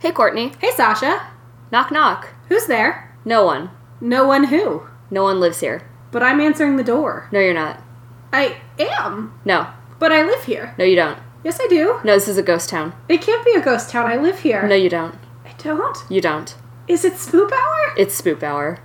[0.00, 0.52] Hey, Courtney.
[0.60, 1.26] Hey, Sasha.
[1.72, 2.28] Knock, knock.
[2.48, 3.16] Who's there?
[3.24, 3.70] No one.
[4.00, 4.86] No one who.
[5.10, 5.88] No one lives here.
[6.12, 7.28] But I'm answering the door.
[7.32, 7.82] No, you're not.
[8.32, 9.38] I am.
[9.44, 9.66] No.
[9.98, 10.72] But I live here.
[10.78, 11.18] No, you don't.
[11.42, 11.98] Yes, I do.
[12.04, 12.92] No, this is a ghost town.
[13.08, 14.06] It can't be a ghost town.
[14.06, 14.68] I live here.
[14.68, 15.16] No, you don't.
[15.44, 15.98] I don't.
[16.08, 16.54] You don't.
[16.86, 17.94] Is it spoop hour?
[17.96, 18.78] It's spoop hour.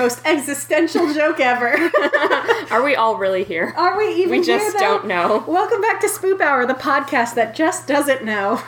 [0.00, 1.76] Most existential joke ever.
[2.70, 3.74] Are we all really here?
[3.76, 5.44] Are we even We just don't know.
[5.46, 8.62] Welcome back to Spoop Hour, the podcast that just doesn't know.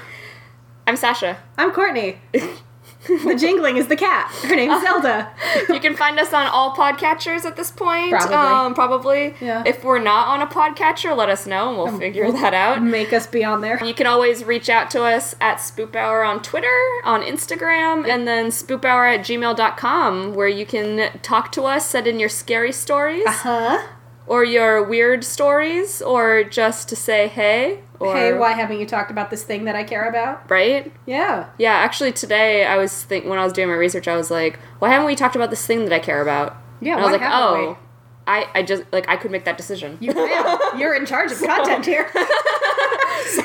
[0.86, 1.38] I'm Sasha.
[1.56, 2.20] I'm Courtney.
[3.24, 4.30] the jingling is the cat.
[4.44, 5.32] Her name's Zelda.
[5.68, 8.10] You can find us on all podcatchers at this point.
[8.12, 8.34] Probably.
[8.36, 9.34] Um, probably.
[9.40, 9.62] Yeah.
[9.66, 12.82] If we're not on a podcatcher, let us know and we'll figure that out.
[12.82, 13.82] Make us be on there.
[13.84, 16.68] You can always reach out to us at Spoop Hour on Twitter,
[17.04, 22.20] on Instagram, and then spoophour at gmail.com, where you can talk to us, send in
[22.20, 23.82] your scary stories, Uh Huh?
[24.26, 27.80] Or your weird stories, or just to say hey.
[27.98, 30.50] Or, Hey, why haven't you talked about this thing that I care about?
[30.50, 30.92] Right?
[31.06, 31.48] Yeah.
[31.58, 34.58] Yeah, actually, today I was think when I was doing my research, I was like,
[34.78, 36.56] why haven't we talked about this thing that I care about?
[36.80, 37.78] Yeah, and I was like, oh,
[38.26, 39.98] I, I just like I could make that decision.
[40.00, 40.58] You can.
[40.78, 42.08] You're in charge of content here.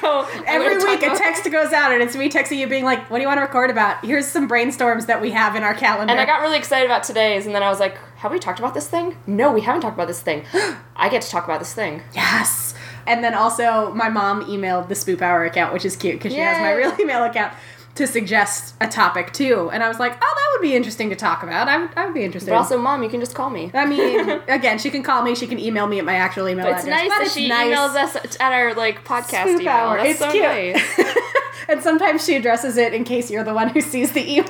[0.01, 3.09] so Every week a about- text goes out and it's me texting you being like,
[3.09, 4.03] what do you want to record about?
[4.05, 6.11] Here's some brainstorms that we have in our calendar.
[6.11, 8.59] And I got really excited about today's, and then I was like, have we talked
[8.59, 9.17] about this thing?
[9.27, 10.45] No, we haven't talked about this thing.
[10.95, 12.01] I get to talk about this thing.
[12.13, 12.73] Yes.
[13.05, 16.39] And then also, my mom emailed the Spoop Hour account, which is cute because she
[16.39, 17.53] has my real email account
[17.97, 19.69] to suggest a topic too.
[19.71, 21.67] And I was like, oh, that would be interesting to talk about.
[21.67, 22.49] I would, I would be interested.
[22.51, 23.69] But also, mom, you can just call me.
[23.73, 25.35] I mean, again, she can call me.
[25.35, 27.01] She can email me at my actual email But it's address.
[27.01, 27.75] nice but that it's she nice.
[27.75, 29.67] emails us at our like podcast email.
[29.69, 29.97] Hour.
[29.97, 30.43] That's it's so cute.
[30.43, 31.17] nice.
[31.69, 34.47] and sometimes she addresses it in case you're the one who sees the email.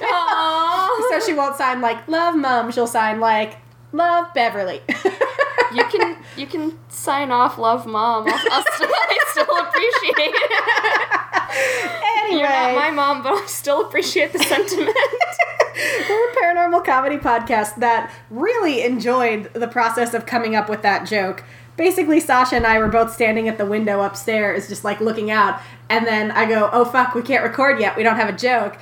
[1.10, 3.58] So she won't sign like "Love Mom." She'll sign like
[3.92, 4.82] "Love Beverly."
[5.74, 8.26] you can you can sign off, love mom.
[8.28, 11.20] I'll, I'll still, I still appreciate it.
[11.58, 14.96] anyway, You're not my mom, but I still appreciate the sentiment.
[16.10, 21.08] we're a paranormal comedy podcast that really enjoyed the process of coming up with that
[21.08, 21.44] joke.
[21.76, 25.62] Basically, Sasha and I were both standing at the window upstairs, just like looking out,
[25.90, 27.96] and then I go, "Oh fuck, we can't record yet.
[27.96, 28.78] We don't have a joke."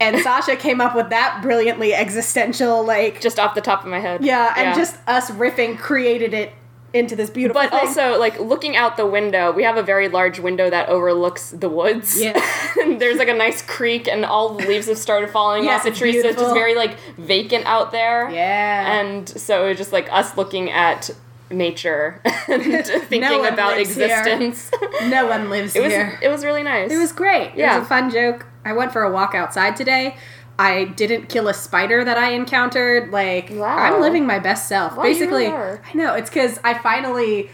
[0.00, 4.00] And Sasha came up with that brilliantly existential, like, just off the top of my
[4.00, 4.24] head.
[4.24, 6.52] yeah, and just us riffing created it
[6.92, 7.78] into this beautiful But thing.
[7.80, 11.68] also, like looking out the window, we have a very large window that overlooks the
[11.68, 12.20] woods.
[12.20, 12.40] Yeah.
[12.80, 15.82] and there's like a nice creek, and all the leaves have started falling Yes, off
[15.84, 18.28] the it's trees, so it's just very like vacant out there.
[18.30, 19.00] yeah.
[19.00, 21.10] And so it was just like us looking at
[21.52, 23.80] nature and thinking one about here.
[23.80, 24.70] existence.
[25.08, 26.18] no one lives it was here.
[26.22, 26.90] it was really nice.
[26.92, 27.50] It was great.
[27.50, 27.78] Yeah, It Yeah.
[27.78, 28.46] was a fun joke.
[28.64, 30.16] I went for a walk outside today.
[30.60, 33.10] I didn't kill a spider that I encountered.
[33.10, 33.76] Like Wow.
[33.78, 34.96] I'm living my best self.
[34.96, 35.46] Wow, Basically.
[35.46, 37.50] I know it's because I finally.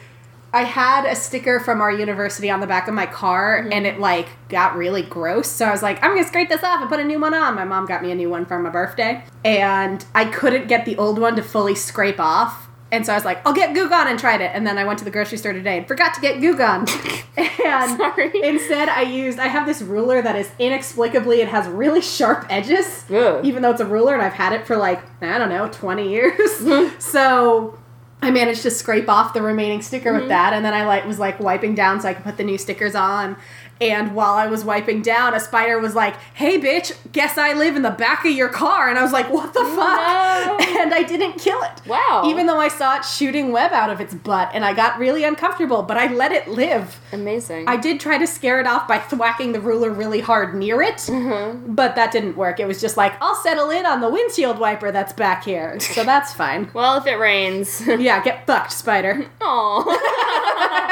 [0.53, 3.73] I had a sticker from our university on the back of my car, Mm-hmm.
[3.73, 5.49] and it like got really gross.
[5.51, 7.55] So I was like, I'm gonna scrape this off and put a new one on.
[7.57, 10.97] My mom got me a new one for my birthday, and I couldn't get the
[10.97, 12.66] old one to fully scrape off.
[12.97, 14.51] And so I was like, I'll get Goo Gone and tried it.
[14.55, 16.87] And then I went to the grocery store today and forgot to get Goo Gone.
[17.37, 18.31] and Sorry.
[18.43, 23.05] instead I used I have this ruler that is inexplicably it has really sharp edges.
[23.11, 23.45] Ugh.
[23.45, 26.09] Even though it's a ruler and I've had it for like, I don't know, 20
[26.09, 26.35] years.
[26.67, 26.99] Mm-hmm.
[26.99, 27.79] so
[28.23, 30.21] I managed to scrape off the remaining sticker Mm-hmm.
[30.21, 32.45] with that and then I like was like wiping down so I could put the
[32.45, 33.37] new stickers on.
[33.81, 36.97] And while I was wiping down, a spider was like, "Hey, bitch!
[37.13, 39.65] Guess I live in the back of your car." And I was like, "What the
[39.65, 40.59] fuck?" No.
[40.87, 41.85] And I didn't kill it.
[41.87, 42.23] Wow.
[42.27, 45.25] Even though I saw it shooting web out of its butt, and I got really
[45.25, 47.01] uncomfortable, but I let it live.
[47.13, 47.67] Amazing.
[47.67, 50.97] I did try to scare it off by thwacking the ruler really hard near it,
[50.99, 51.75] Mm-hmm.
[51.75, 52.61] but that didn't work.
[52.61, 56.05] It was just like, I'll settle in on the windshield wiper that's back here, so
[56.05, 56.71] that's fine.
[56.75, 57.81] well, if it rains.
[57.87, 59.27] Yeah, get fucked, spider.
[59.41, 60.86] Aw.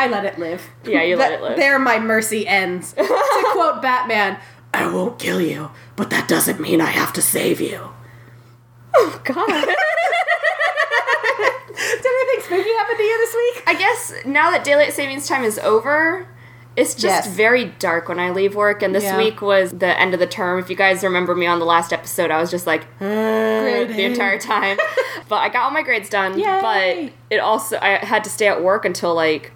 [0.00, 0.62] I let it live.
[0.84, 1.56] Yeah, you let That- it live.
[1.58, 2.92] There my mercy ends.
[2.98, 3.04] to
[3.52, 4.38] quote Batman,
[4.72, 7.90] I won't kill you, but that doesn't mean I have to save you.
[8.94, 9.46] Oh god.
[11.76, 13.62] Did anything spooky happen to you this week?
[13.66, 16.26] I guess now that daylight savings time is over,
[16.76, 17.26] It's just Yes.
[17.26, 19.16] very dark when I leave work, and this Yeah.
[19.18, 20.60] week was the end of the term.
[20.60, 24.04] If you guys remember me on the last episode, I was just like uh, the
[24.04, 24.78] entire time.
[25.28, 26.38] but I got all my grades done.
[26.38, 26.60] Yay.
[26.62, 29.50] But it also I had to stay at work until like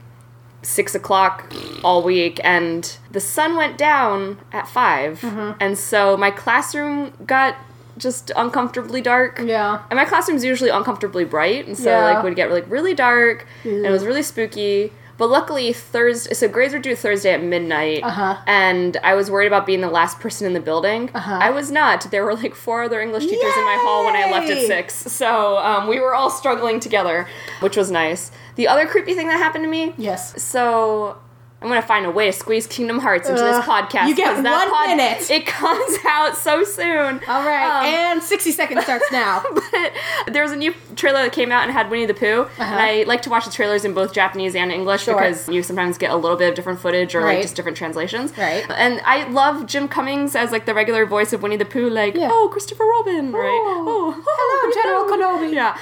[0.64, 1.52] six o'clock
[1.84, 5.52] all week, and the sun went down at 5 Mm-hmm.
[5.60, 7.54] and so my classroom got
[7.96, 9.38] just uncomfortably dark.
[9.38, 9.82] Yeah.
[9.90, 12.04] And my classroom's usually uncomfortably bright, and so Yeah.
[12.14, 14.92] like would get like really dark, and it was really spooky.
[15.16, 18.36] But luckily, Thursday, so grades were due Thursday at midnight, Uh-huh.
[18.46, 21.10] and I was worried about being the last person in the building.
[21.14, 21.38] Uh-huh.
[21.40, 22.10] I was not.
[22.10, 24.94] There were like four other English teachers in my hall when I left at six,
[24.94, 27.28] so um, we were all struggling together,
[27.60, 28.30] which was nice.
[28.56, 30.42] The other creepy thing that happened to me, Yes.
[30.42, 31.16] so
[31.64, 33.64] I'm gonna find a way to squeeze Kingdom Hearts into this Ugh.
[33.64, 34.08] podcast.
[34.08, 35.30] You get one minute.
[35.30, 37.20] It comes out so soon.
[37.26, 37.80] All right.
[37.80, 39.42] Um, and 60 seconds starts now.
[39.54, 39.92] but
[40.34, 42.62] there was a new trailer that came out and had Winnie the Pooh, Uh-huh.
[42.62, 45.14] and I like to watch the trailers in both Japanese and English Sure.
[45.14, 47.34] because you sometimes get a little bit of different footage or Right.
[47.36, 48.36] like just different translations.
[48.36, 48.64] Right.
[48.70, 52.14] And I love Jim Cummings as like the regular voice of Winnie the Pooh, like
[52.14, 52.28] Yeah.
[52.30, 53.42] oh Christopher Robin, right?
[53.64, 53.84] Oh.
[53.88, 55.54] Oh, Hello, General Kenobi.
[55.54, 55.78] Yeah.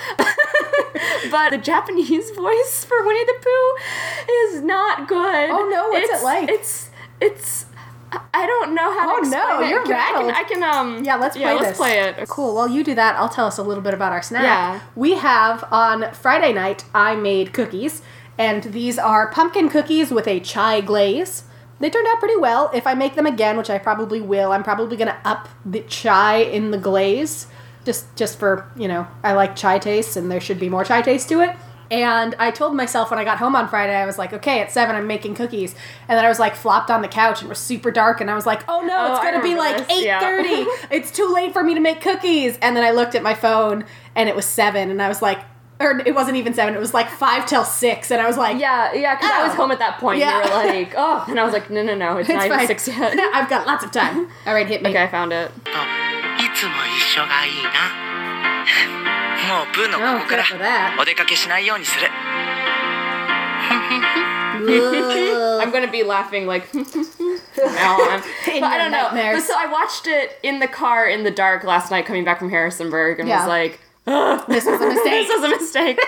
[1.33, 5.51] But the Japanese voice for Winnie the Pooh is not good.
[5.51, 6.49] Oh, no, what's it It's- like?
[6.49, 6.91] It's
[7.21, 7.67] it's.
[8.35, 9.47] I don't know how Oh, to explain it.
[9.47, 9.71] Oh no, it.
[9.71, 10.31] you're Can I- I can.
[10.31, 11.77] I can um Yeah, let's play yeah, let's this.
[11.79, 12.29] play it.
[12.29, 12.55] Cool.
[12.55, 14.43] While you do that, I'll tell us a little bit about our snack.
[14.43, 14.81] Yeah.
[14.95, 18.03] We have on Friday night, I made cookies,
[18.37, 21.45] and these are pumpkin cookies with a chai glaze.
[21.81, 22.71] They turned out pretty well.
[22.75, 26.37] If I make them again, which I probably will, I'm probably gonna up the chai
[26.37, 27.47] in the glaze,
[27.85, 31.03] just just for you know, I like chai taste, and there should be more chai
[31.03, 31.55] taste to it.
[31.91, 34.73] And I told myself when I got home on Friday, I was like, okay, at
[34.73, 35.75] seven, I'm making cookies.
[36.09, 38.31] And then I was like flopped on the couch and it was super dark, and
[38.31, 40.49] I was like, oh no, Oh, it's gonna be like eight thirty.
[40.49, 40.65] yeah.
[40.91, 42.59] it's too late for me to make cookies.
[42.63, 45.41] And then I looked at my phone and it was seven, and I was like,
[45.81, 48.59] or it wasn't even seven, it was like five till six, and I was like,
[48.59, 49.57] Yeah, yeah, because I was Oh.
[49.57, 50.19] home at that point.
[50.21, 50.45] Yeah.
[50.45, 52.67] You were like, oh, and I was like, no, no, no, it's, it's not even
[52.69, 53.19] six yet.
[53.35, 54.29] I've got lots of time.
[54.47, 54.91] All right, hit me.
[54.91, 55.51] okay, I found it.
[55.65, 56.12] とい
[56.56, 57.70] つも一緒がいいな
[59.48, 61.02] もうプーの Oh, ここか good for ら that.
[61.02, 62.08] お出かけしないようにする
[64.60, 66.84] I'm gonna be laughing like from
[67.76, 68.22] now on.
[68.46, 69.10] but In I your don't know.
[69.10, 69.46] But nightmares.
[69.46, 72.50] so I watched it in the car in the dark last night coming back from
[72.50, 73.40] Harrisonburg and Yeah.
[73.40, 73.80] was like,
[74.48, 75.28] This was a mistake.
[75.28, 76.00] this was a mistake.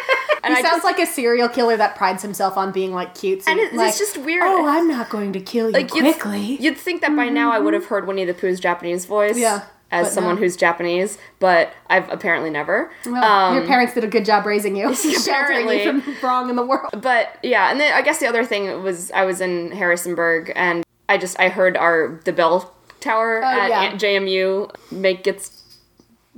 [0.43, 3.13] And he I sounds just, like a serial killer that prides himself on being like
[3.13, 3.43] cutesy.
[3.47, 4.43] And it's- it's like, just weird.
[4.45, 6.57] Oh, I'm not going to kill you like you'd, quickly.
[6.59, 9.37] you'd think that by now I would have heard Winnie the Pooh's Japanese voice.
[9.37, 10.40] Yeah, As but someone no.
[10.40, 12.90] who's Japanese, but I've apparently never.
[13.06, 15.84] Well, Um, your parents did a good job raising you, sheltering Apparently.
[15.84, 17.00] you from wrong in the world.
[17.00, 20.82] but yeah, and then I guess the other thing was I was in Harrisonburg and
[21.08, 23.92] I just I heard our the bell tower Oh, at yeah.
[23.92, 25.62] JMU make its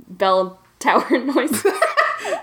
[0.07, 1.65] bell tower noise.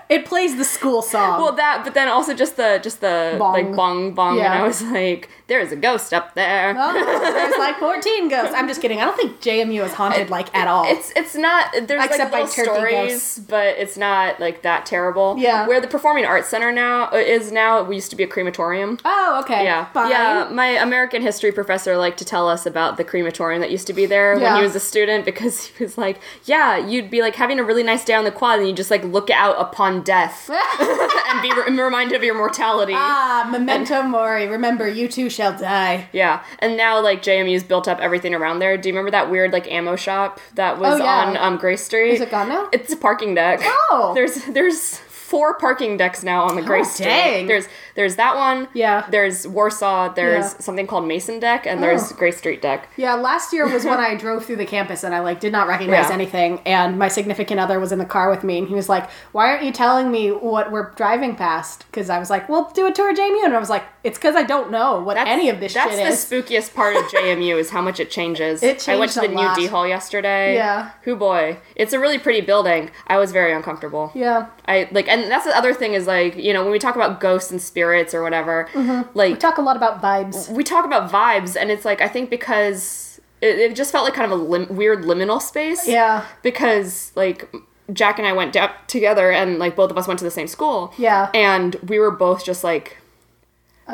[0.09, 1.41] It plays the school song.
[1.41, 3.53] well, that, but then also just the just the Bong.
[3.53, 4.53] like bong bong, yeah.
[4.53, 8.55] and I was like, "There's a ghost up there." Oh, there's like 14 ghosts.
[8.55, 9.01] I'm just kidding.
[9.01, 10.85] I don't think JMU is haunted like at all.
[10.87, 13.39] It's it's not there's Except by like little turkey stories, ghosts.
[13.41, 15.37] but it's not like that terrible.
[15.39, 15.67] Yeah.
[15.67, 18.99] Where the Performing Arts Center now uh, is now, we used to be a crematorium.
[19.05, 19.65] oh, okay.
[19.65, 20.11] Yeah, Fine.
[20.11, 20.49] yeah.
[20.53, 24.07] My American history professor liked to tell us about the crematorium that used to be
[24.07, 27.59] there when he was a student because he was like, "Yeah, you'd be like having
[27.59, 30.49] a really nice day on the quad, and you just like look out upon death
[30.81, 34.47] and be re- reminded of your mortality." Ah, memento mori.
[34.47, 36.09] Remember, you too shall die.
[36.13, 38.77] Yeah, and now like JMU's built up everything around there.
[38.79, 41.25] Do you remember that weird like ammo shop that was Oh, yeah.
[41.27, 42.15] on um, Grace Street?
[42.15, 42.69] Is it gone now?
[42.73, 43.61] It's a parking deck.
[43.63, 44.13] Oh.
[44.15, 47.47] there's there's four parking decks now on the oh, Grace Street.
[47.47, 48.69] There's there's that one.
[48.75, 49.07] Yeah.
[49.11, 50.13] There's Warsaw.
[50.13, 50.59] There's Yeah.
[50.61, 52.17] something called Mason Deck, and there's Oh.
[52.17, 52.89] Grace Street Deck.
[52.97, 55.67] Yeah, last year was when I drove through the campus and I like did not
[55.67, 56.15] recognize Yeah.
[56.15, 59.09] anything and my significant other was in the car with me and he was like,
[59.33, 62.87] "Why aren't you telling me what we're driving past?" Cuz I was like, "Well, do
[62.87, 65.49] a tour of JMU." And I was like, "It's cuz I don't know what any
[65.49, 65.99] of this shit is.
[65.99, 68.63] That's the spookiest part of JMU is how much it changes.
[68.63, 69.55] It I went to the changed a new.
[69.57, 70.55] D Hall yesterday.
[70.55, 70.91] Yeah.
[71.03, 72.91] Who boy, it's a really pretty building.
[73.09, 74.13] I was very uncomfortable.
[74.15, 74.47] yeah.
[74.69, 77.19] I like, and that's the other thing is like, you know, when we talk about
[77.21, 79.03] ghosts and spirits or whatever, mm-hmm.
[79.19, 80.49] We like talk a lot about vibes.
[80.51, 84.15] we talk about vibes, and it's like I think because it, it just felt like
[84.15, 85.87] kind of a lim- weird liminal space.
[85.89, 86.25] Yeah.
[86.43, 87.51] Because like
[87.93, 90.47] Jack and I went down together, and like both of us went to the same
[90.47, 90.93] school.
[90.97, 91.31] Yeah.
[91.35, 92.99] And we were both just like.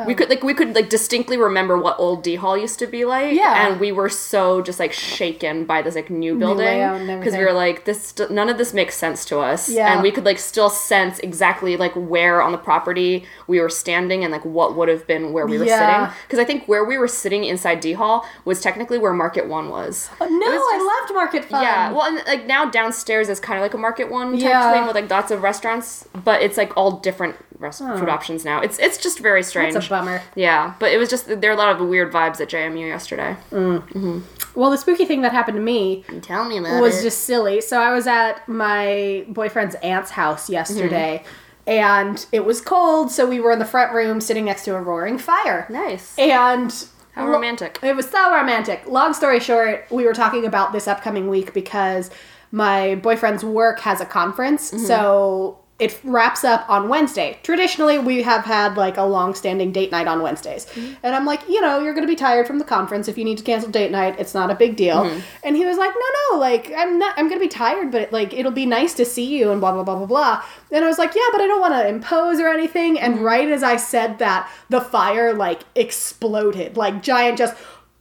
[0.07, 3.03] We could like we could like distinctly remember what old D Hall used to be
[3.03, 3.67] like, Yeah.
[3.67, 7.51] and we were so just like shaken by this like new building because we were
[7.51, 9.91] like this none of this makes sense to us, Yeah.
[9.93, 14.23] and we could like still sense exactly like where on the property we were standing
[14.23, 15.79] and like what would have been where we were Yeah.
[16.07, 19.47] sitting because I think where we were sitting inside D Hall was technically where Market
[19.47, 20.09] One was.
[20.21, 21.63] No, was just- I loved Market One.
[21.63, 24.71] yeah, well, and like now downstairs is kind of like a Market One type Yeah.
[24.71, 28.61] thing with like lots of restaurants, but it's like all different rest food options now.
[28.61, 29.80] It's it's just very strange.
[29.87, 30.21] A bummer.
[30.35, 33.35] Yeah, but it was just there are a lot of weird vibes at JMU yesterday.
[33.51, 33.81] Mm.
[33.89, 34.59] Mm-hmm.
[34.59, 37.61] Well, the spooky thing that happened to me Tell me about was just silly.
[37.61, 41.23] So I was at my boyfriend's aunt's house yesterday,
[41.67, 44.81] and it was cold, so we were in the front room sitting next to a
[44.81, 45.67] roaring fire.
[45.69, 46.17] nice.
[46.17, 46.73] And
[47.13, 47.79] How romantic.
[47.81, 48.83] It was so romantic.
[48.87, 52.09] Long story short, we were talking about this upcoming week because
[52.51, 54.85] my boyfriend's work has a conference, mm-hmm.
[54.85, 57.39] so it wraps up on Wednesday.
[57.41, 60.93] Traditionally, we have had like a long-standing date night on Wednesdays, mm-hmm.
[61.01, 63.07] and I'm like, you know, you're gonna be tired from the conference.
[63.07, 64.97] If you need to cancel date night, it's not a big deal.
[64.97, 65.19] Mm-hmm.
[65.43, 67.17] And he was like, no, no, like I'm not.
[67.17, 69.83] I'm gonna be tired, but like it'll be nice to see you, and blah blah
[69.83, 70.43] blah blah blah.
[70.71, 72.99] And I was like, yeah, but I don't want to impose or anything.
[72.99, 73.23] And mm-hmm.
[73.23, 77.55] right as I said that, the fire like exploded, like giant, just.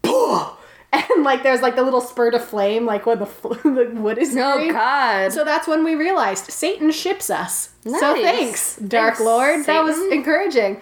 [1.13, 3.25] And like there's like the little spurt of flame, like when the,
[3.65, 4.73] the wood is Oh.
[4.73, 5.33] God.
[5.33, 7.71] So that's when we realized Satan ships us.
[7.85, 9.67] So thanks, Dark Thanks, Lord.
[9.67, 10.81] That was encouraging.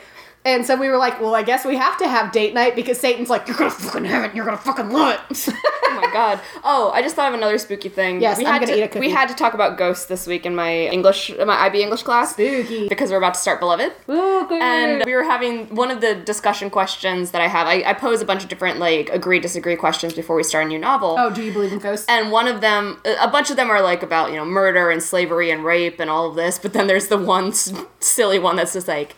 [0.49, 2.99] And so we were like, well, I guess we have to have date night because
[2.99, 5.49] Satan's like, you're gonna fucking have it, and you're gonna fucking love it.
[5.91, 6.41] Oh my god.
[6.65, 8.21] Oh, I just thought of another spooky thing.
[8.23, 9.01] Yes, we I'm had gonna to, eat a cookie.
[9.01, 12.33] We had to talk about ghosts this week in my English, my IB English class.
[12.33, 12.89] Spooky.
[12.89, 13.93] Because we're about to start Beloved.
[14.03, 14.55] Spooky.
[14.61, 17.67] And we were having one of the discussion questions that I have.
[17.67, 20.69] I, I pose a bunch of different like agree disagree questions before we start a
[20.69, 21.17] new novel.
[21.19, 22.07] oh, do you believe in ghosts?
[22.09, 25.03] And one of them, a bunch of them are like about you know murder and
[25.03, 26.59] slavery and rape and all of this.
[26.59, 29.15] But then there's the one s- silly one that's just like.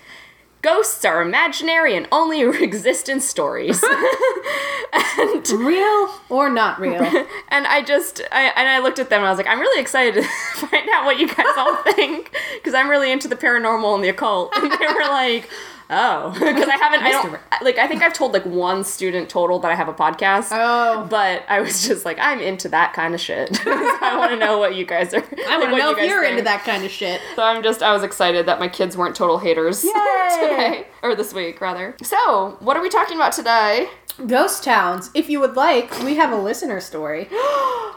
[0.62, 3.82] Ghosts are imaginary and only exist in stories.
[4.92, 7.02] and real or not real?
[7.48, 9.80] and I just, I, and I looked at them and I was like, I'm really
[9.80, 10.22] excited to
[10.66, 14.08] find out what you guys all think because I'm really into the paranormal and the
[14.08, 14.52] occult.
[14.56, 15.48] And they were like,
[15.90, 19.58] oh, because I haven't, I don't, like, I think I've told like one student total
[19.60, 20.48] that I have a podcast.
[20.52, 21.06] Oh.
[21.10, 23.60] But I was just like, I'm into that kind of shit.
[23.66, 25.22] I want to know what you guys are.
[25.48, 27.20] I want to know if you're into that kind of shit.
[27.36, 31.34] So I'm just, I was excited that my kids weren't total haters today, or this
[31.34, 31.96] week rather.
[32.02, 33.88] So, what are we talking about today?
[34.26, 35.10] Ghost towns.
[35.14, 37.28] If you would like, we have a listener story.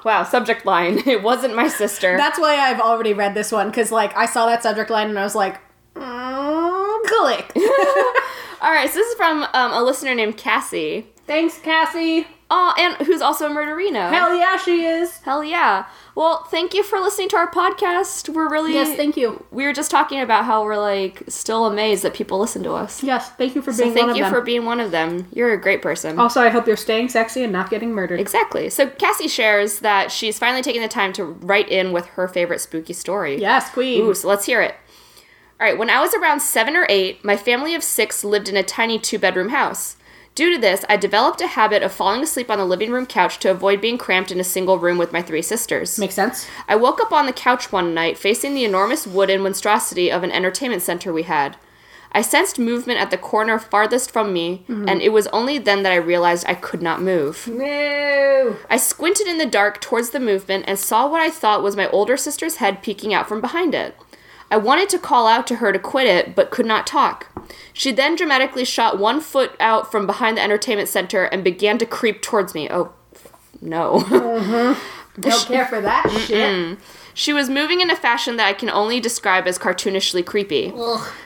[0.04, 1.02] Wow, subject line.
[1.08, 2.18] It wasn't my sister.
[2.18, 5.18] That's why I've already read this one because, like, I saw that subject line and
[5.18, 5.62] I was like,
[5.96, 7.52] mm, click.
[8.62, 11.08] All right, so this is from um, a listener named Cassie.
[11.28, 12.28] Thanks, Cassie.
[12.56, 14.10] Oh, and who's also a murderino.
[14.12, 15.18] Hell yeah, she is.
[15.20, 15.86] Hell yeah.
[16.14, 18.30] Well, thank you for listening to our podcast.
[18.30, 19.44] We're really Yes, thank you.
[19.50, 23.02] We were just talking about how we're like still amazed that people listen to us.
[23.02, 24.32] Yes, thank you for So being thank one of you them.
[24.32, 25.28] for being one of them.
[25.34, 26.20] You're a great person.
[26.20, 28.20] also, I hope you're staying sexy and not getting murdered.
[28.20, 28.70] Exactly.
[28.70, 32.60] So Cassie shares that she's finally taking the time to write in with her favorite
[32.60, 33.40] spooky story.
[33.42, 34.02] Yes, queen.
[34.04, 34.76] Ooh, so let's hear it.
[35.64, 38.58] All right, when I was around seven or eight, my family of six lived in
[38.58, 39.96] a tiny two bedroom house.
[40.36, 43.40] Due to this, I developed a habit of falling asleep on the living room couch
[43.40, 45.98] to avoid being cramped in a single room with my three sisters.
[45.98, 46.48] Makes sense.
[46.68, 50.32] I woke up on the couch one night facing the enormous wooden monstrosity of an
[50.32, 51.56] entertainment center we had.
[52.12, 54.90] I sensed movement at the corner farthest from me, mm-hmm.
[54.90, 57.48] and it was only then that I realized I could not move.
[57.48, 58.58] No.
[58.70, 61.88] I squinted in the dark towards the movement and saw what I thought was my
[61.88, 63.96] older sister's head peeking out from behind it.
[64.54, 67.28] I wanted to call out to her to quit it, but could not talk.
[67.74, 71.88] She then dramatically shot one foot out from behind the entertainment center and began to
[71.88, 72.68] creep towards me.
[72.70, 72.94] Oh,
[73.62, 74.02] no.
[74.02, 75.22] Mm-hmm.
[75.22, 76.78] Don't care for that shit.
[77.14, 80.74] She was moving in a fashion that I can only describe as cartoonishly creepy.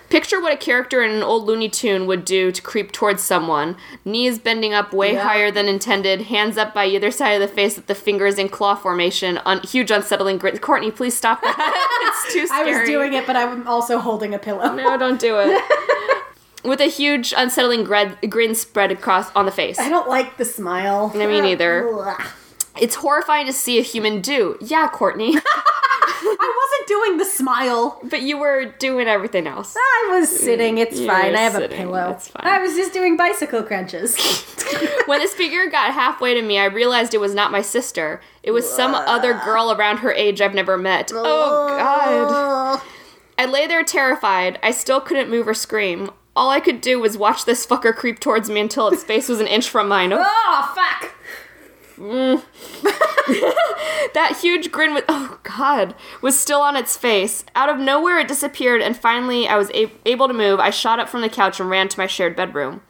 [0.10, 3.76] Picture what a character in an old Looney Tune would do to creep towards someone.
[4.06, 5.24] Knees bending up way Yeah.
[5.24, 8.50] higher than intended, hands up by either side of the face with the fingers in
[8.50, 9.40] claw formation.
[9.46, 10.58] Un- huge unsettling grin.
[10.60, 11.58] Courtney, please stop that.
[12.24, 12.74] it's too scary.
[12.74, 14.74] I was doing it, but I'm also holding a pillow.
[14.74, 15.62] No, don't do it.
[16.64, 19.80] With a huge unsettling grin, grin spread across on the face.
[19.80, 21.12] I don't like the smile.
[21.16, 21.88] No, me neither.
[22.80, 24.58] It's horrifying to see a human do.
[24.62, 25.36] Yeah, Courtney.
[26.20, 28.00] I wasn't doing the smile.
[28.04, 29.76] but you were doing everything else.
[29.78, 30.78] I was sitting.
[30.78, 31.36] It's You fine.
[31.36, 32.12] I have a pillow.
[32.12, 32.46] It's fine.
[32.46, 34.18] I was just doing bicycle crunches.
[35.06, 38.22] when this figure got halfway to me, I realized it was not my sister.
[38.44, 41.12] It was some other girl around her age I've never met.
[41.14, 42.82] Oh, God.
[43.38, 44.60] I lay there terrified.
[44.64, 46.10] I still couldn't move or scream.
[46.36, 49.40] All I could do was watch this fucker creep towards me until its face was
[49.40, 50.12] an inch from mine.
[50.14, 50.18] Oh,
[50.50, 51.14] Oh fuck!
[51.98, 52.44] Mm.
[54.14, 57.44] that huge grin with oh god was still on its face.
[57.56, 60.60] Out of nowhere, it disappeared, and finally, I was a- able to move.
[60.60, 62.82] I shot up from the couch and ran to my shared bedroom.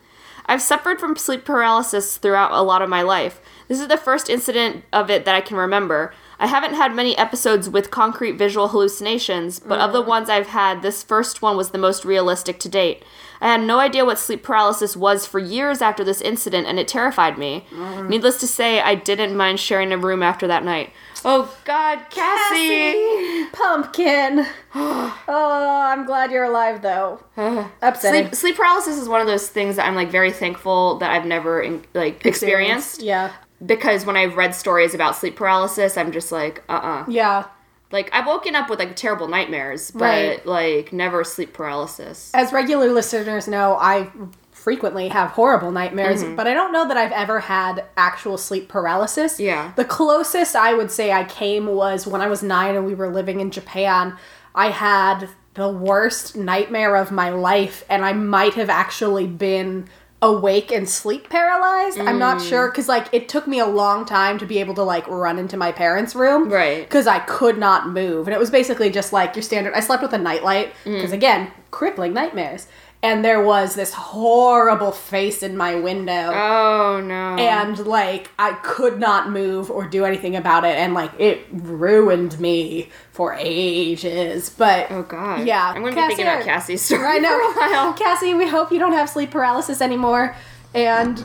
[0.45, 3.41] I've suffered from sleep paralysis throughout a lot of my life.
[3.67, 6.13] This is the first incident of it that I can remember.
[6.39, 10.07] I haven't had many episodes with concrete visual hallucinations, but of the mm.
[10.07, 13.03] ones I've had, this first one was the most realistic to date.
[13.41, 16.87] I had no idea what sleep paralysis was for years after this incident, and it
[16.87, 17.65] terrified me.
[17.71, 18.09] Mm.
[18.09, 20.91] Needless to say, I didn't mind sharing a room after that night.
[21.25, 23.45] Oh God, Cassie!
[23.51, 24.45] Pumpkin.
[24.75, 27.23] oh, I'm glad you're alive though.
[27.81, 28.25] Upsetting.
[28.25, 31.25] Sleep, sleep paralysis is one of those things that I'm like very thankful that I've
[31.25, 33.01] never like experienced.
[33.01, 33.33] Yeah.
[33.65, 37.45] Because when I've read stories about sleep paralysis, I'm just like, uh uh Yeah.
[37.91, 40.45] Like I've woken up with like terrible nightmares, but Right.
[40.45, 42.31] like never sleep paralysis.
[42.33, 44.09] As regular listeners know, I
[44.51, 46.35] frequently have horrible nightmares, Mm-hmm.
[46.35, 49.39] but I don't know that I've ever had actual sleep paralysis.
[49.39, 49.71] Yeah.
[49.75, 53.07] The closest I would say I came was when I was nine and we were
[53.09, 54.17] living in Japan.
[54.53, 59.87] I had the worst nightmare of my life, and I might have actually been
[60.21, 61.99] awake and sleep paralyzed.
[61.99, 62.49] I'm not Mm.
[62.49, 65.37] sure because like it took me a long time to be able to like run
[65.37, 66.81] into my parents' room, Right.
[66.83, 69.73] Because I could not move, and it was basically just like your standard.
[69.75, 72.65] I slept with a nightlight because again, crippling nightmares.
[73.03, 77.35] And there was this horrible face in my window Oh no.
[77.37, 82.39] and like I could not move or do anything about it, and like it ruined
[82.39, 84.49] me for ages.
[84.49, 85.45] But oh god.
[85.45, 87.93] yeah, I'm gonna be thinking about Cassie's story I know, for a while.
[87.93, 88.33] Cassie.
[88.33, 90.35] We hope you don't have sleep paralysis anymore,
[90.73, 91.23] and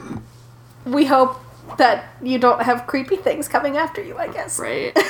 [0.85, 1.39] we hope
[1.79, 4.19] that you don't have creepy things coming after you.
[4.19, 4.59] I guess.
[4.59, 4.93] Right.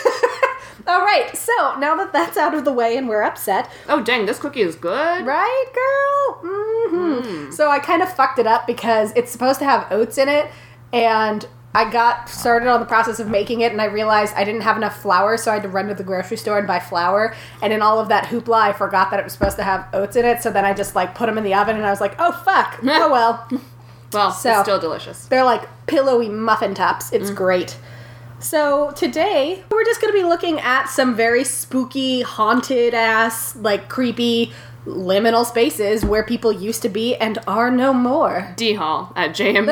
[0.87, 1.37] All right.
[1.37, 4.63] So now that that's out of the way and we're upset, Oh dang, this cookie
[4.63, 5.25] is good.
[5.27, 6.41] Right, girl?
[6.43, 10.29] hmm So I kind of fucked it up because it's supposed to have oats in
[10.29, 10.51] it,
[10.93, 14.61] and I got started on the process of making it, and I realized I didn't
[14.63, 17.35] have enough flour, so I had to run to the grocery store and buy flour.
[17.63, 20.15] And in all of that hoopla, I forgot that it was supposed to have oats
[20.17, 22.01] in it, so then I just like put them in the oven, and I was
[22.01, 23.49] like, oh fuck, oh well.
[24.13, 25.25] Well, So- it's still delicious.
[25.27, 27.11] They're like pillowy muffin tops.
[27.13, 27.79] It's great.
[28.43, 34.53] So today we're just gonna be looking at some very spooky, haunted ass, like creepy
[34.85, 38.53] liminal spaces where people used to be and are no more.
[38.57, 39.69] D Hall at JM.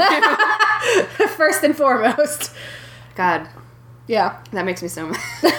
[1.30, 2.52] First and foremost.
[3.16, 3.48] God,
[4.06, 4.38] Yeah.
[4.52, 5.20] that makes me so mad.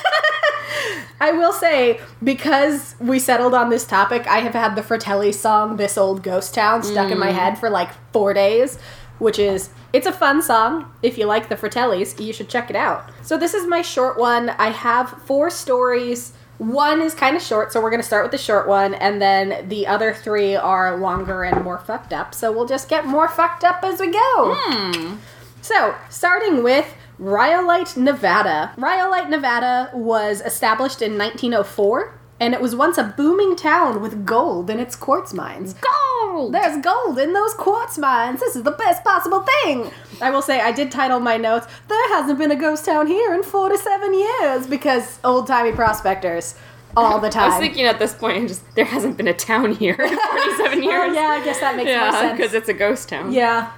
[1.19, 5.75] I will say, because we settled on this topic, I have had the Fratelli song,
[5.75, 7.35] This Old Ghost Town, stuck in my mm.
[7.35, 8.79] head for like four days,
[9.21, 10.91] which is, it's a fun song.
[11.03, 13.11] If you like the Fratellis, you should check it out.
[13.21, 14.49] So, this is my short one.
[14.49, 16.33] I have four stories.
[16.57, 19.21] One is kind of short, so we're going to start with the short one, and
[19.21, 22.33] then the other three are longer and more fucked up.
[22.33, 24.55] So, we'll just get more fucked up as we go.
[24.57, 25.17] Hmm.
[25.61, 28.73] So, starting with Rhyolite, Nevada.
[28.75, 34.71] Rhyolite, Nevada was established in 1904, and it was once a booming town with gold
[34.71, 35.75] in its quartz mines.
[35.75, 36.55] Gold.
[36.55, 38.39] There's gold in those quartz mines.
[38.39, 39.91] This is the best possible thing.
[40.19, 43.35] I will say, I did title my notes, There hasn't been a ghost town here
[43.35, 46.55] in four to seven years, because old timey prospectors
[46.97, 47.43] all the time.
[47.51, 50.83] I was thinking at this point, just there hasn't been a town here in 47
[50.83, 51.11] years.
[51.11, 52.37] oh, yeah, I guess that makes more sense.
[52.39, 53.31] because it's a ghost town.
[53.31, 53.71] Yeah.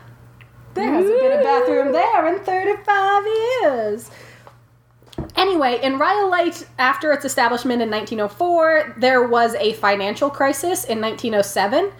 [0.73, 4.09] There hasn't been a bathroom there in 35 years.
[5.35, 11.91] Anyway, in Rhyolite, after its establishment in 1904, there was a financial crisis in 1907,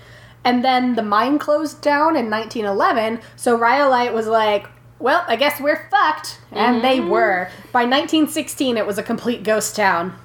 [0.44, 4.68] and then the mine closed down in 1911, so Rhyolite was like,
[5.00, 6.40] well, I guess we're fucked.
[6.52, 7.10] And they mm-hmm.
[7.10, 7.50] were.
[7.72, 10.16] By 1916, it was a complete ghost town.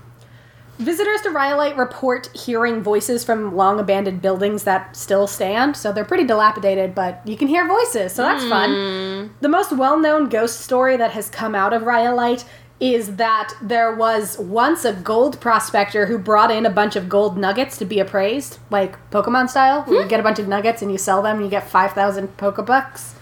[0.78, 6.04] Visitors to Rhyolite report hearing voices from long abandoned buildings that still stand, so they're
[6.04, 8.70] pretty dilapidated, but you can hear voices, so that's fun.
[8.70, 9.30] Mm.
[9.40, 12.44] The most well known ghost story that has come out of Rhyolite
[12.80, 17.36] is that there was once a gold prospector who brought in a bunch of gold
[17.36, 20.08] nuggets to be appraised, like Pokemon style, where you hmm.
[20.08, 23.14] get a bunch of nuggets and you sell them and you get 5,000 Pokebucks.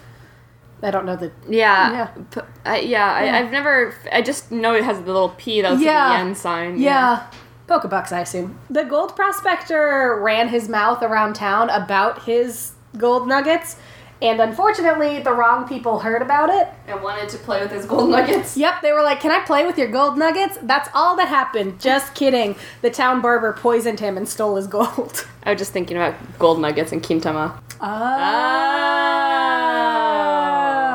[0.83, 1.33] I don't know the.
[1.49, 1.93] Yeah.
[1.93, 2.07] Yeah.
[2.31, 3.95] P- I, yeah, I, I've never.
[4.13, 6.09] I just know it has the little P that was Yeah.
[6.09, 6.79] the yen sign.
[6.79, 7.27] Yeah.
[7.67, 8.59] Pokebucks, I assume.
[8.71, 13.77] The gold prospector ran his mouth around town about his gold nuggets,
[14.23, 16.69] and unfortunately, the wrong people heard about it.
[16.87, 18.57] And wanted to play with his gold nuggets.
[18.57, 20.59] Yep, they were like, Can I play with your gold nuggets?
[20.63, 21.79] That's all that happened.
[21.81, 22.57] Just kidding.
[22.81, 25.27] The town barber poisoned him and stole his gold.
[25.43, 27.61] I was just thinking about gold nuggets and Kintama.
[27.81, 27.87] Oh.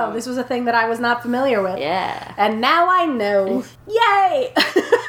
[0.10, 0.14] oh.
[0.14, 1.78] This was a thing that I was not familiar with.
[1.80, 2.34] Yeah.
[2.38, 3.64] And now I know.
[3.88, 4.54] Yay!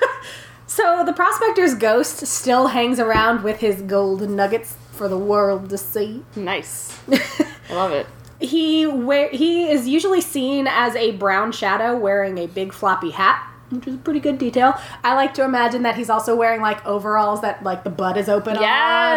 [0.66, 5.76] so the prospector's ghost still hangs around with his gold nuggets for the world to
[5.76, 6.22] see.
[6.36, 6.96] Nice.
[7.10, 8.06] I love it.
[8.38, 13.48] he wear he is usually seen as a brown shadow wearing a big floppy hat.
[13.70, 14.74] Which is a pretty good detail.
[15.02, 18.28] I like to imagine that he's also wearing like overalls that like the butt is
[18.28, 18.62] open on,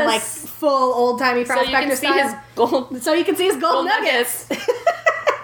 [0.08, 2.30] like full old timey So you prospector can see style.
[2.30, 3.02] his gold.
[3.04, 4.50] so you can see his gold, Gold nuggets.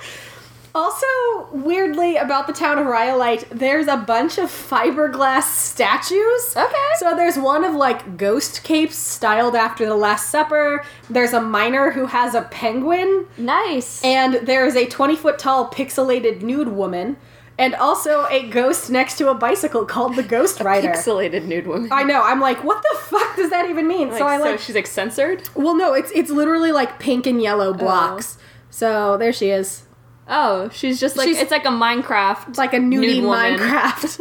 [0.74, 1.06] Also,
[1.52, 6.56] weirdly, about the town of Rhyolite, there's a bunch of fiberglass statues.
[6.56, 6.74] Okay.
[6.98, 10.86] So there's one of like ghost capes styled after the Last Supper.
[11.10, 13.26] There's a miner who has a penguin.
[13.38, 14.04] Nice.
[14.04, 17.18] And there is a 20 foot tall pixelated nude woman.
[17.58, 20.88] And also a ghost next to a bicycle called the Ghost Rider.
[20.88, 21.90] Pixelated nude woman.
[21.92, 22.24] I know.
[22.24, 24.10] I'm like, what the fuck does that even mean?
[24.10, 24.60] Like, so I like.
[24.60, 25.48] she's like censored.
[25.54, 27.74] well, no, it's it's literally like pink and yellow oh.
[27.74, 28.38] blocks.
[28.72, 29.84] So there she is.
[30.28, 32.50] Oh, she's just like She's- it's like a Minecraft.
[32.50, 33.22] It's like a nudie.
[33.22, 34.20] Minecraft.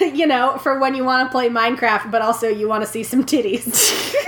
[0.16, 3.02] you know, for when you want to play Minecraft, but also you want to see
[3.02, 4.14] some titties.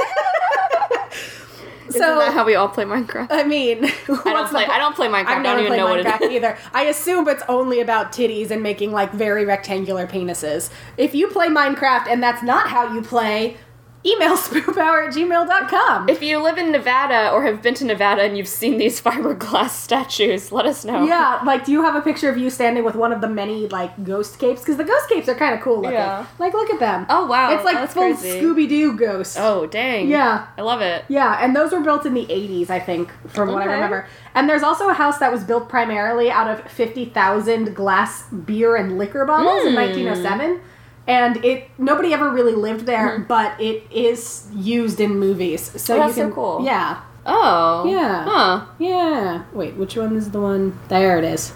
[1.89, 3.29] Isn't that how we all play Minecraft?
[3.31, 4.65] I mean, I don't play.
[4.65, 5.27] I don't play Minecraft.
[5.27, 6.31] I don't even know what it Minecraft is.
[6.31, 6.59] either.
[6.73, 10.71] I assume it's only about titties and making like very rectangular penises.
[10.97, 13.57] If you play Minecraft and that's not how you play,
[14.05, 16.09] email spoophour at gmail.com.
[16.09, 19.71] If you live in Nevada or have been to Nevada and you've seen these fiberglass
[19.71, 21.05] statues, let us know.
[21.05, 23.69] yeah, like, do you have a picture of you standing with one of the many
[23.69, 24.61] like ghost capes?
[24.63, 25.93] Because the ghost capes are kind of cool looking.
[25.93, 26.27] Yeah.
[26.39, 27.07] Like, look at them.
[27.09, 27.53] Oh wow.
[27.55, 28.13] it's like that's full.
[28.15, 29.37] Scooby Doo ghost.
[29.39, 30.09] Oh dang.
[30.09, 30.47] Yeah.
[30.59, 31.05] I love it.
[31.09, 34.07] Yeah, and those were built in the 80s, I think, from what I remember.
[34.35, 38.99] And there's also a house that was built primarily out of 50,000 glass beer and
[38.99, 39.81] liquor bottles in Hmm.
[39.81, 40.61] 1907.
[41.07, 43.23] And it nobody ever really lived there, Hmm.
[43.25, 45.73] but it is used in movies.
[45.83, 46.61] So Oh, you that's so cool.
[46.65, 47.01] Yeah.
[47.27, 47.85] Oh.
[47.89, 48.25] Yeah.
[48.25, 48.65] Huh.
[48.79, 49.43] Yeah.
[49.53, 50.79] Wait, which one is the one?
[50.89, 51.53] There it is.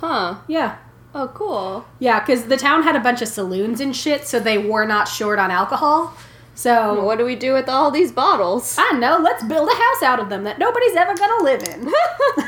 [0.00, 0.36] Huh.
[0.46, 0.76] Yeah.
[1.14, 1.84] Oh cool.
[2.00, 5.06] Yeah, because the town had a bunch of saloons and shit, so they were not
[5.08, 6.12] short on alcohol.
[6.56, 8.76] So What do we do with all these bottles?
[8.78, 11.92] I know, let's build a house out of them that nobody's ever gonna live in.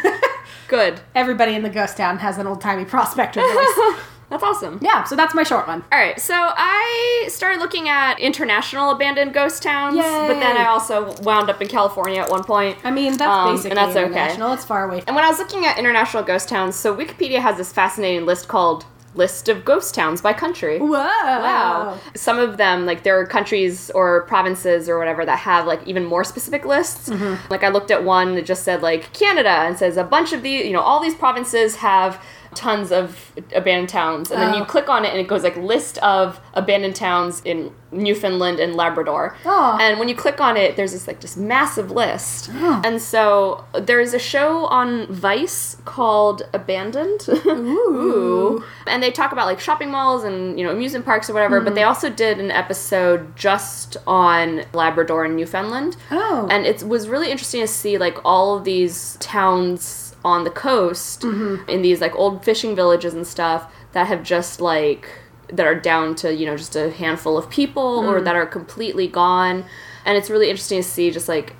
[0.68, 1.00] Good.
[1.14, 3.78] Everybody in the ghost town has an old timey prospector voice.
[4.28, 4.78] That's awesome.
[4.82, 5.84] yeah, so that's my short one.
[5.92, 10.02] All right, so I started looking at international abandoned ghost towns, Yay.
[10.02, 12.76] but then I also wound up in California at one point.
[12.84, 14.06] I mean, that's Um, and basically that's okay.
[14.06, 14.52] international.
[14.54, 15.02] It's far away.
[15.06, 18.48] And when I was looking at international ghost towns, so Wikipedia has this fascinating list
[18.48, 18.84] called
[19.14, 20.78] List of Ghost Towns by Country.
[20.78, 20.88] Whoa!
[20.90, 21.98] Wow.
[22.14, 26.04] Some of them, like there are countries or provinces or whatever that have like even
[26.04, 27.08] more specific lists.
[27.48, 30.42] Like I looked at one that just said like Canada and says a bunch of
[30.42, 32.22] these, you know, all these provinces have
[32.56, 34.30] tons of abandoned towns.
[34.30, 34.58] And then Oh.
[34.58, 38.74] you click on it and it goes like list of abandoned towns in Newfoundland and
[38.74, 39.36] Labrador.
[39.44, 39.78] Oh.
[39.80, 42.50] And when you click on it, there's this like just massive list.
[42.54, 42.82] Oh.
[42.84, 47.26] And so there's a show on Vice called Abandoned.
[47.46, 48.64] Ooh.
[48.86, 51.74] And they talk about like shopping malls and, you know, amusement parks or whatever, but
[51.74, 51.88] they Mm-hmm.
[51.88, 55.96] also did an episode just on Labrador and Newfoundland.
[56.10, 56.48] Oh.
[56.50, 61.22] And it was really interesting to see like all of these towns on the coast
[61.22, 61.68] Mm-hmm.
[61.70, 63.62] in these like old fishing villages and stuff
[63.92, 65.08] that have just like
[65.56, 68.08] that are down to, you know, just a handful of people Mm.
[68.10, 69.64] or that are completely gone.
[70.04, 71.54] And it's really interesting to see just like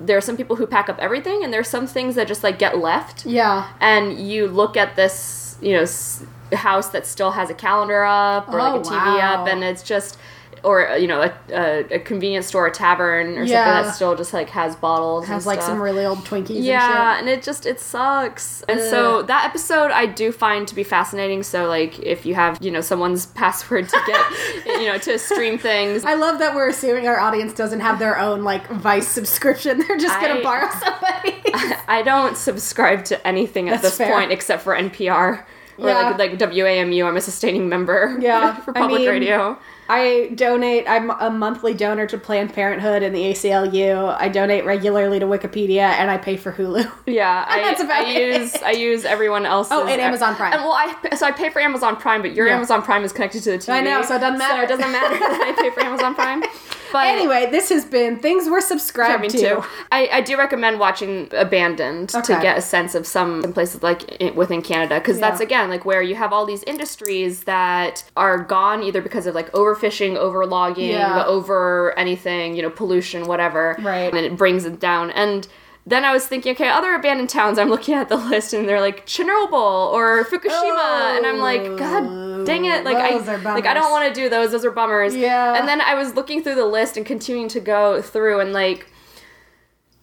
[0.00, 2.42] there are some people who pack up everything and there are some things that just
[2.42, 3.68] like get left yeah.
[3.80, 8.48] and you look at this you know s- house that still has a calendar up
[8.48, 9.42] or like Oh, a tv wow.
[9.42, 10.18] up and it's just
[10.64, 13.64] or uh, you know a, a, a convenience store a tavern or Yeah.
[13.64, 15.72] something that still just like has bottles Has like stuff.
[15.72, 19.90] some really old Twinkies yeah and and it just it sucks and so that episode
[19.90, 23.88] i do find to be fascinating so like if you have you know someone's password
[23.88, 26.04] to get you know to stream things.
[26.04, 29.78] I love that we're assuming our audience doesn't have their own like Vice subscription.
[29.86, 31.40] They're just gonna I- borrow somebody.
[31.88, 34.12] I don't subscribe to anything at That's this fair.
[34.12, 35.44] point except for NPR.
[35.78, 36.10] Or Yeah.
[36.10, 38.16] like like WAMU, I'm a sustaining member.
[38.20, 39.58] Yeah, for I public mean- radio.
[39.92, 40.88] I donate.
[40.88, 44.16] I'm a monthly donor to Planned Parenthood and the ACLU.
[44.18, 46.90] I donate regularly to Wikipedia, and I pay for Hulu.
[47.06, 48.40] Yeah, I, that's about I it.
[48.40, 49.72] use I use everyone else's.
[49.72, 50.54] Oh, and Amazon Prime.
[50.54, 52.56] And, well, I so I pay for Amazon Prime, but your Yeah.
[52.56, 53.68] Amazon Prime is connected to the TV.
[53.74, 54.62] I know, so it doesn't matter.
[54.62, 56.42] it doesn't matter that I pay for Amazon Prime.
[56.92, 59.64] But Anyway, this has been things we're subscribed to.
[59.90, 64.30] I, I do recommend watching Abandoned to get a sense of some, places like i
[64.30, 68.82] within Canada because that's again like where you have all these industries that are gone
[68.82, 69.50] either because of like
[69.82, 71.24] overfishing, overlogging, Yeah.
[71.26, 73.76] over anything, you know, pollution, whatever.
[73.80, 74.12] Right.
[74.14, 75.10] And it brings it down.
[75.10, 75.46] And
[75.84, 77.58] then I was thinking, okay, other abandoned towns.
[77.58, 79.52] I'm looking at the list, and they're like Chernobyl
[79.92, 82.84] or Fukushima, and I'm like, oh, God dang it!
[82.84, 84.52] Like Those I like I don't want to do those.
[84.52, 85.14] Those are bummers.
[85.16, 85.56] Yeah.
[85.58, 88.86] And then I was looking through the list and continuing to go through, and like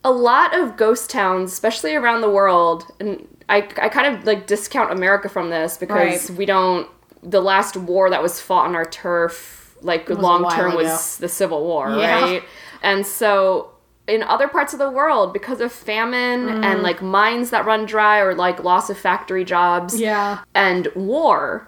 [0.03, 4.47] a lot of ghost towns, especially around the world, and I I kind of like
[4.47, 6.37] discount America from this because Right.
[6.37, 6.89] we don't.
[7.23, 11.63] The last war that was fought on our turf, like long term, was the Civil
[11.63, 12.21] War, Yeah.
[12.21, 12.43] right?
[12.81, 13.71] And so
[14.07, 16.65] in other parts of the world, because of famine Mm.
[16.65, 20.39] and like mines that run dry or like loss of factory jobs Yeah.
[20.55, 21.67] and war,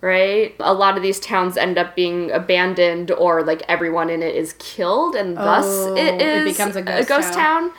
[0.00, 0.54] right?
[0.60, 4.54] A lot of these towns end up being abandoned or like everyone in it is
[4.58, 7.72] killed and thus Oh, it it is becomes a ghost town.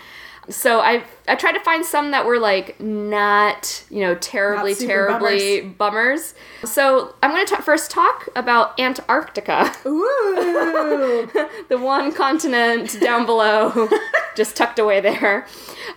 [0.49, 5.61] So I I tried to find some that were like not you know terribly terribly
[5.61, 6.33] bummers.
[6.63, 11.27] So I'm gonna ta- first talk about Antarctica, Ooh.
[11.69, 13.89] the one continent down below,
[14.35, 15.47] just tucked away there.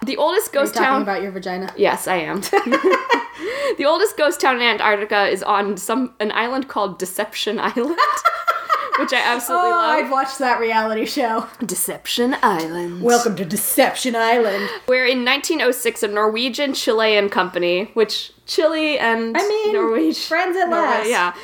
[0.04, 1.02] The oldest Are you ghost talking town.
[1.02, 1.72] about your vagina?
[1.76, 2.40] Yes, I am.
[3.78, 7.98] the oldest ghost town in Antarctica is on some an island called Deception Island,
[8.98, 10.04] which I absolutely Oh, love.
[10.04, 11.46] I've watched that reality show.
[11.64, 13.02] Deception Island.
[13.02, 14.68] Welcome to Deception Island.
[14.87, 20.68] where in 1906 a Norwegian Chilean company, which Chile and I mean, Norway, friends at
[20.68, 21.08] Norway, last.
[21.11, 21.34] yeah,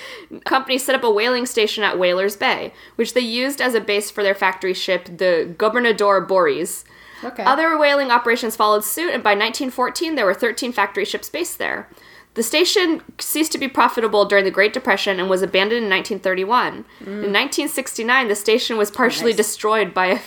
[0.44, 4.10] company set up a whaling station at Whalers Bay, which they used as a base
[4.10, 6.84] for their factory ship, the Gobernador Bories.
[7.22, 7.42] Okay.
[7.44, 11.88] Other whaling operations followed suit, and by 1914 there were 13 factory ships based there.
[12.34, 16.66] The station ceased to be profitable during the Great Depression and was abandoned in 1931.
[16.66, 17.06] In mm.
[17.06, 19.36] 1969, the station was partially Nice.
[19.36, 20.18] destroyed by a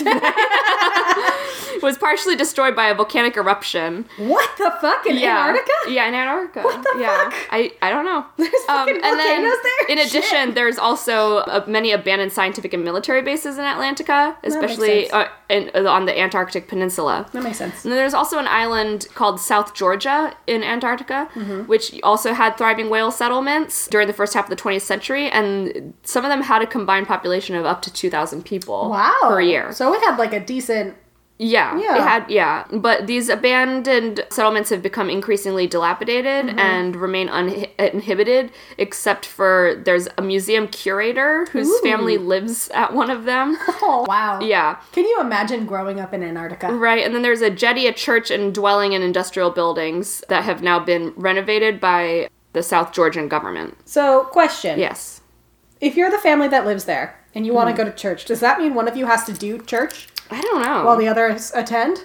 [1.82, 4.06] was partially destroyed by a volcanic eruption.
[4.18, 5.38] what the fuck in Yeah.
[5.48, 5.72] Antarctica?
[5.92, 6.62] Yeah, in Antarctica.
[6.62, 7.16] What the yeah.
[7.30, 7.34] fuck?
[7.50, 8.24] I I don't know.
[8.36, 9.88] There's fucking volcanoes there?
[9.88, 10.08] In Shit.
[10.08, 15.70] addition, there's also uh, many abandoned scientific and military bases in Atlantica, especially uh, in,
[15.74, 17.26] uh, on the Antarctic Peninsula.
[17.32, 17.84] That makes sense.
[17.84, 21.62] And then there's also an island called South Georgia in Antarctica, Mm-hmm.
[21.66, 25.94] which also had thriving whale settlements during the first half of the 20th century, and
[26.02, 29.14] some of them had a combined population of up to 2,000 people Wow.
[29.22, 29.72] per year.
[29.72, 30.96] So it had like a decent.
[31.42, 31.96] Yeah, Yeah.
[31.96, 36.58] it had yeah, but these abandoned settlements have become increasingly dilapidated Mm-hmm.
[36.58, 41.80] and remain uninhibited, except for there's a museum curator whose Ooh.
[41.82, 43.56] family lives at one of them.
[43.82, 44.40] Oh wow.
[44.40, 46.68] yeah, Can you imagine growing up in Antarctica?
[46.74, 47.02] right.
[47.04, 50.78] And then there's a jetty, a church, and dwelling and industrial buildings that have now
[50.78, 53.76] been renovated by the South Georgian government.
[53.86, 54.78] So, question.
[54.78, 55.22] Yes.
[55.80, 57.76] If you're the family that lives there and you want Hmm.
[57.76, 60.40] to go to church, does that mean one of you has to do church I
[60.40, 60.84] don't know.
[60.84, 62.04] while the others attend?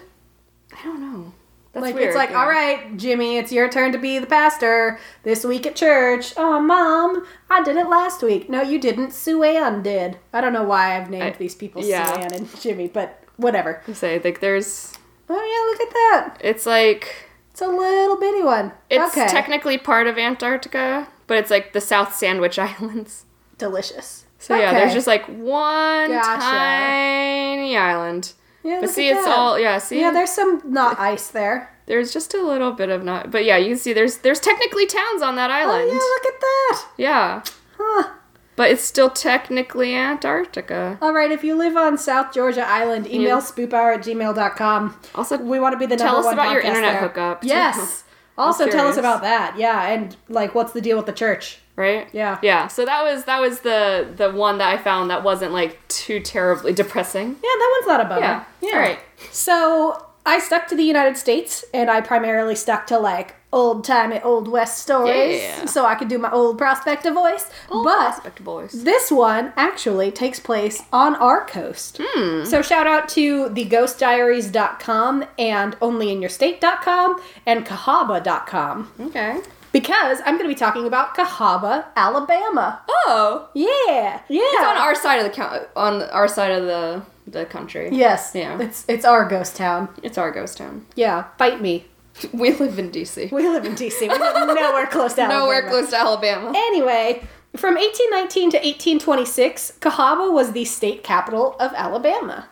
[0.77, 1.33] I don't know.
[1.73, 2.07] That's like weird.
[2.07, 2.39] it's like, yeah.
[2.39, 6.33] all right, Jimmy, it's your turn to be the pastor this week at church.
[6.37, 8.49] Oh, mom, I did it last week.
[8.49, 9.11] No, you didn't.
[9.11, 10.17] Sue Ann did.
[10.31, 12.13] I don't know why I've named I- these people yeah.
[12.13, 13.81] Sue Ann and Jimmy, but whatever.
[13.87, 14.93] I say like there's.
[15.29, 16.37] Oh yeah, look at that.
[16.47, 18.71] It's like It's a little bitty one.
[18.89, 19.27] It's okay.
[19.27, 23.25] technically part of Antarctica, but it's like the South Sandwich Islands.
[23.57, 24.24] delicious.
[24.45, 26.39] So yeah, there's just like one Gotcha.
[26.41, 28.33] tiny island.
[28.63, 29.35] Yeah, But see, it's that.
[29.37, 29.77] all yeah.
[29.79, 31.69] See, Yeah, there's some not ice there.
[31.87, 33.31] there's just a little bit of not.
[33.31, 35.71] But yeah, you can see there's there's technically towns on that island.
[35.71, 35.91] Oh island.
[35.93, 36.85] yeah, look at that.
[36.97, 37.41] yeah,
[37.77, 38.09] Huh.
[38.55, 40.97] but it's still technically Antarctica.
[41.01, 43.41] All right, if you live on South Georgia Island, email Yeah.
[43.41, 44.99] spoophour at gmail.com.
[45.15, 47.01] Also, We want to be the Tell us about your internet there.
[47.01, 47.43] hookup.
[47.43, 48.03] Yes.
[48.37, 49.55] Also, tell us about that.
[49.57, 51.59] Yeah, and like, what's the deal with the church?
[51.75, 52.07] Right?
[52.13, 52.39] Yeah.
[52.41, 52.67] Yeah.
[52.67, 56.19] So that was that was the the one that I found that wasn't like too
[56.19, 57.29] terribly depressing.
[57.29, 58.45] Yeah, that one's not a bummer.
[58.61, 58.69] Yeah.
[58.73, 58.99] All right.
[59.31, 64.19] So I stuck to the United States, and I primarily stuck to like old timey
[64.21, 65.65] old west stories, Yeah.
[65.65, 67.49] so I could do my old prospector voice.
[67.69, 68.83] but Prospect boys.
[68.83, 72.01] This one actually takes place on our coast.
[72.03, 72.43] Hmm.
[72.43, 79.39] So shout out to theghostdiaries.com and onlyinyourstate.com and cahaba.com Okay.
[79.75, 82.81] Because I'm going to be talking about Cahaba, Alabama.
[82.87, 83.49] Oh.
[83.53, 84.21] Yeah.
[84.29, 84.41] Yeah.
[84.41, 87.89] It's on our side of the on our side of the the country.
[87.91, 88.31] Yes.
[88.33, 88.57] Yeah.
[88.61, 89.89] It's it's our ghost town.
[90.01, 90.85] It's our ghost town.
[90.95, 91.25] Yeah.
[91.37, 91.85] Fight me.
[92.31, 93.33] We live in DC.
[93.33, 93.99] We live in DC.
[93.99, 95.39] We live nowhere close to Alabama.
[95.41, 96.53] Nowhere close to Alabama.
[96.55, 102.47] Anyway, from 1819 to 1826, Cahaba was the state capital of Alabama.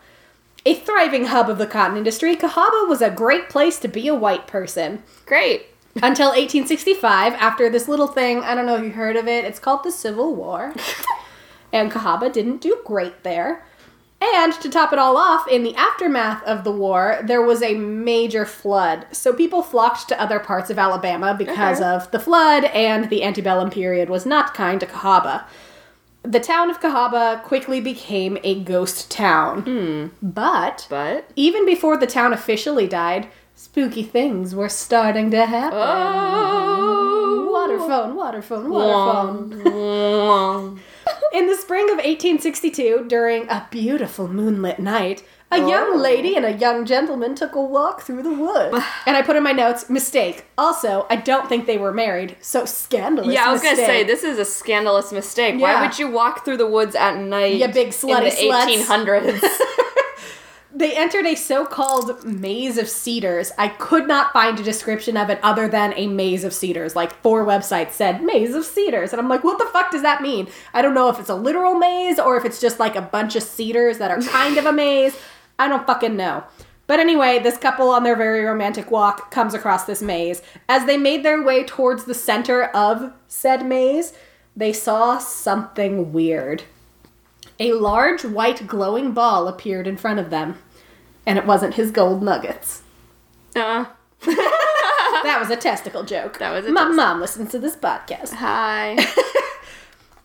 [0.66, 4.14] A thriving hub of the cotton industry, Cahaba was a great place to be a
[4.14, 5.02] white person.
[5.24, 5.73] Great.
[6.02, 9.58] Until 1865, after this little thing, I don't know if you heard of it, it's
[9.60, 10.74] called the Civil War.
[11.72, 13.64] and Cahaba didn't do great there.
[14.20, 17.74] And to top it all off, in the aftermath of the war, there was a
[17.74, 19.06] major flood.
[19.12, 21.88] So people flocked to other parts of Alabama because Okay.
[21.90, 25.44] of the flood, and the antebellum period was not kind to Cahaba.
[26.22, 29.60] The town of Cahaba quickly became a ghost town.
[29.62, 30.06] Hmm.
[30.26, 35.78] But But even before the town officially died, spooky things were starting to happen.
[35.80, 40.80] oh, Water phone, water phone, water phone.
[41.32, 45.96] In the spring of 1862, during a beautiful moonlit night, a young Oh.
[45.96, 48.76] lady and a young gentleman took a walk through the woods.
[49.06, 50.44] and I put in my notes, mistake.
[50.58, 53.32] Also, I don't think they were married, so scandalous.
[53.32, 55.54] Yeah, I was gonna say this is a scandalous mistake.
[55.54, 55.60] Yeah.
[55.60, 57.56] Why would you walk through the woods at night?
[57.56, 59.44] Ya big slutty in the eighteen hundreds.
[60.76, 63.52] They entered a so called maze of cedars.
[63.56, 66.96] I could not find a description of it other than a maze of cedars.
[66.96, 69.12] Like four websites said maze of cedars.
[69.12, 70.48] And I'm like, what the fuck does that mean?
[70.72, 73.36] I don't know if it's a literal maze or if it's just like a bunch
[73.36, 75.16] of cedars that are kind of a maze.
[75.60, 76.42] I don't fucking know.
[76.88, 80.42] But anyway, this couple on their very romantic walk comes across this maze.
[80.68, 84.12] As they made their way towards the center of said maze,
[84.56, 86.64] they saw something weird.
[87.60, 90.58] A large white glowing ball appeared in front of them,
[91.24, 92.82] and it wasn't his gold nuggets.
[93.54, 93.86] Uh,
[94.26, 96.38] That was a testicle joke.
[96.38, 98.34] That was a My test- mom listens to this podcast.
[98.34, 98.96] hi.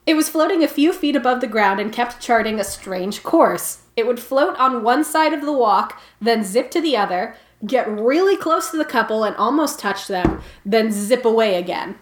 [0.06, 3.82] It was floating a few feet above the ground and kept charting a strange course.
[3.96, 7.88] It would float on one side of the walk, then zip to the other, get
[7.88, 11.96] really close to the couple and almost touch them, then zip away again.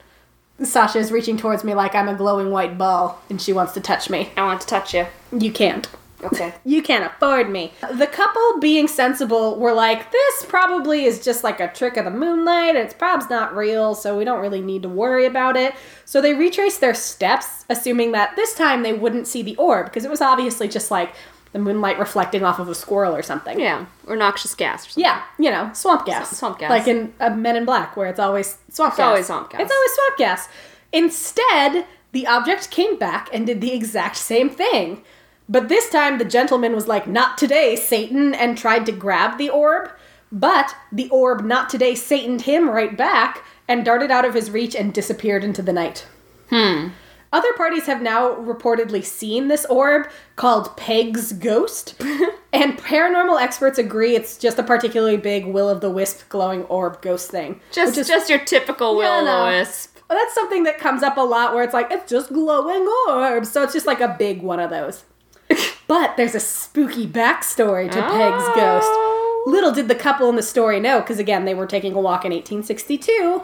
[0.64, 3.82] Sasha is reaching towards me like I'm a glowing white ball and she wants to
[3.82, 4.32] touch me.
[4.36, 5.06] I want to touch you.
[5.32, 5.88] You can't.
[6.24, 6.54] Okay.
[6.66, 7.72] You can't afford me.
[7.94, 12.12] The couple, being sensible, were like, this probably is just like a trick of the
[12.12, 12.76] moonlight.
[12.76, 15.74] It's probably not real, so we don't really need to worry about it.
[16.04, 20.04] So they retraced their steps, assuming that this time they wouldn't see the orb, because
[20.04, 21.14] it was obviously just like
[21.54, 23.60] the moonlight reflecting off of a squirrel or something.
[23.60, 23.86] Yeah.
[24.06, 25.04] Or noxious gas or something.
[25.04, 26.38] Yeah, you know, swamp gas.
[26.38, 26.70] Swamp gas.
[26.70, 29.06] Like in uh, Men in Black, where it's always swamp gas.
[29.06, 29.62] always swamp gas.
[29.62, 30.50] It's always swamp gas.
[30.94, 35.04] Instead, the object came back and did the exact same thing.
[35.50, 39.50] But this time, the gentleman was like, Not today, Satan, and tried to grab the
[39.50, 39.92] orb.
[40.32, 44.76] But the orb, not today, Sataned him right back and darted out of his reach
[44.76, 46.06] and disappeared into the night.
[46.50, 46.90] Hmm.
[47.34, 51.96] Other parties have now reportedly seen this orb called Peg's Ghost,
[52.54, 57.02] and paranormal experts agree it's just a particularly big will o' the wisp glowing orb
[57.02, 57.60] ghost thing.
[57.72, 59.44] Just is- just your typical will no.
[59.44, 59.98] o' the wisp.
[60.10, 63.52] well, that's something that comes up a lot where it's like it's just glowing orbs,
[63.52, 65.04] so it's just like a big one of those.
[65.88, 68.88] but there's a spooky backstory to Peg's ghost.
[68.90, 69.44] Oh.
[69.48, 72.26] Little did the couple in the story know, because again, they were taking a walk
[72.26, 73.44] in 1862.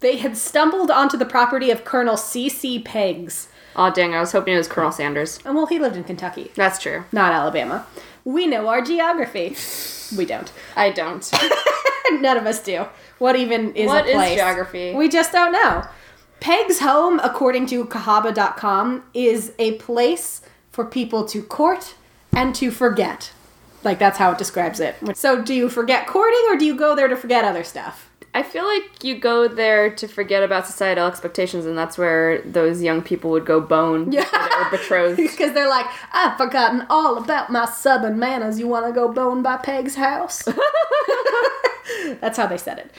[0.00, 2.82] They had stumbled onto the property of Colonel C.C.
[2.82, 3.48] Peggs.
[3.74, 4.14] Oh dang!
[4.14, 5.38] I was hoping it was Colonel Sanders.
[5.44, 7.04] And well, he lived in Kentucky, That's true.
[7.12, 7.86] not Alabama.
[8.24, 9.56] We know our geography.
[10.16, 10.50] We don't.
[10.76, 11.30] I don't.
[12.20, 12.86] None of us do.
[13.18, 14.34] What even is What a is place?
[14.36, 14.94] geography?
[14.94, 15.84] We just don't know.
[16.40, 21.94] Peg's home, according to Kahaba.com, is a place for people to court
[22.32, 23.32] and to forget.
[23.84, 24.96] Like that's how it describes it.
[25.16, 28.10] So, do you forget courting or do you go there to forget other stuff?
[28.36, 32.82] I feel like you go there to forget about societal expectations, and that's where those
[32.82, 34.12] young people would go bone.
[34.12, 34.28] Yeah.
[34.30, 35.16] They were betrothed.
[35.36, 38.58] Because they're like, I've forgotten all about my southern manners.
[38.58, 40.42] You want to go bone by Peg's house?
[42.20, 42.90] That's how they said it.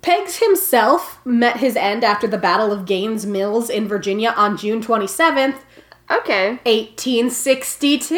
[0.00, 4.80] Peggs himself met his end after the Battle of Gaines Mills in Virginia on June
[4.80, 5.58] 27th,
[6.20, 6.58] Okay.
[6.64, 8.14] 1862.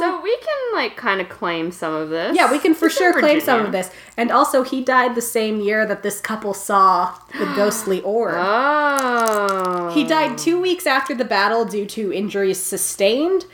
[0.00, 2.36] So we can like kind of claim some of this.
[2.36, 3.90] yeah, we can for It's sure claim some of this.
[4.16, 8.34] And also, he died the same year that this couple saw the ghostly orb.
[8.36, 9.90] Oh.
[9.94, 13.46] He died two weeks after the battle due to injuries sustained,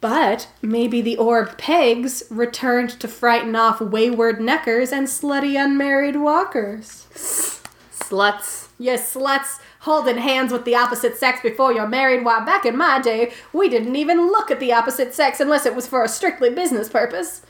[0.00, 7.06] but maybe the orb pegs returned to frighten off wayward neckers and slutty unmarried walkers.
[7.92, 8.68] Sluts.
[8.78, 12.24] Yes, sluts holding hands with the opposite sex before you're married.
[12.24, 15.74] Why, back in my day, we didn't even look at the opposite sex unless it
[15.74, 17.42] was for a strictly business purpose.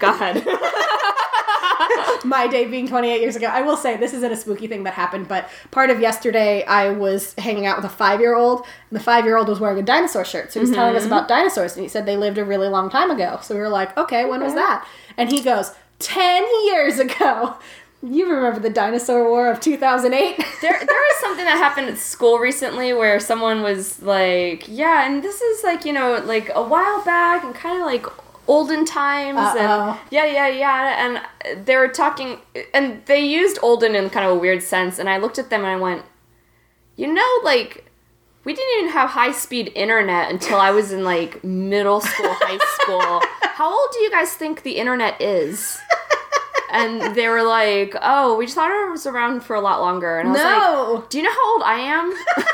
[0.00, 0.46] God.
[2.24, 3.46] my day being 28 years ago.
[3.46, 6.90] I will say this isn't a spooky thing that happened, but part of yesterday I
[6.90, 9.78] was hanging out with a five year old, and the five year old was wearing
[9.78, 10.52] a dinosaur shirt.
[10.52, 10.78] So he was mm-hmm.
[10.78, 13.38] telling us about dinosaurs, and he said they lived a really long time ago.
[13.42, 14.86] So we were like, okay, when was that?
[15.16, 17.56] And he goes, 10 years ago.
[18.04, 20.36] You remember the dinosaur war of 2008?
[20.60, 25.22] there, there was something that happened at school recently where someone was like, "Yeah, and
[25.24, 28.04] this is like you know like a while back and kind of like
[28.46, 29.92] olden times Uh-oh.
[29.92, 32.40] and yeah, yeah, yeah." And they were talking,
[32.74, 34.98] and they used olden in kind of a weird sense.
[34.98, 36.02] And I looked at them and I went,
[36.96, 37.90] "You know, like."
[38.46, 42.58] We didn't even have high speed internet until I was in like middle school, high
[42.74, 43.22] school.
[43.54, 45.80] How old do you guys think the internet is?
[46.74, 50.18] And they were like, "Oh, we just thought it was around for a lot longer."
[50.18, 51.04] And I was like, no!
[51.08, 52.12] do you know how old I am?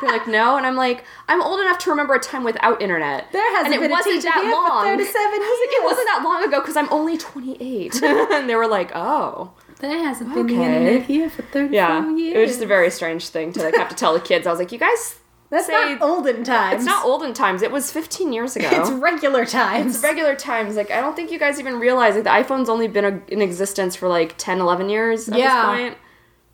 [0.00, 3.32] They're like, no, and I'm like, I'm old enough to remember a time without internet.
[3.32, 4.84] There hasn't and it been a wasn't that here for long.
[4.84, 5.80] 37 I was like, years.
[5.80, 8.02] it wasn't that long ago because I'm only 28.
[8.32, 12.08] and they were like, oh, There hasn't been the internet here for 34 yeah.
[12.16, 14.46] It was just a very strange thing to like have to tell the kids.
[14.46, 15.16] I was like, you guys,
[15.50, 16.76] That's say- not olden times.
[16.76, 17.62] it's not olden times.
[17.62, 18.68] It was 15 years ago.
[18.70, 19.94] It's regular times.
[19.96, 20.76] It's regular times.
[20.76, 23.40] Like, I don't think you guys even realize like the iPhone's only been a, in
[23.40, 25.46] existence for like 10, 11 years at Yeah.
[25.46, 25.98] this point.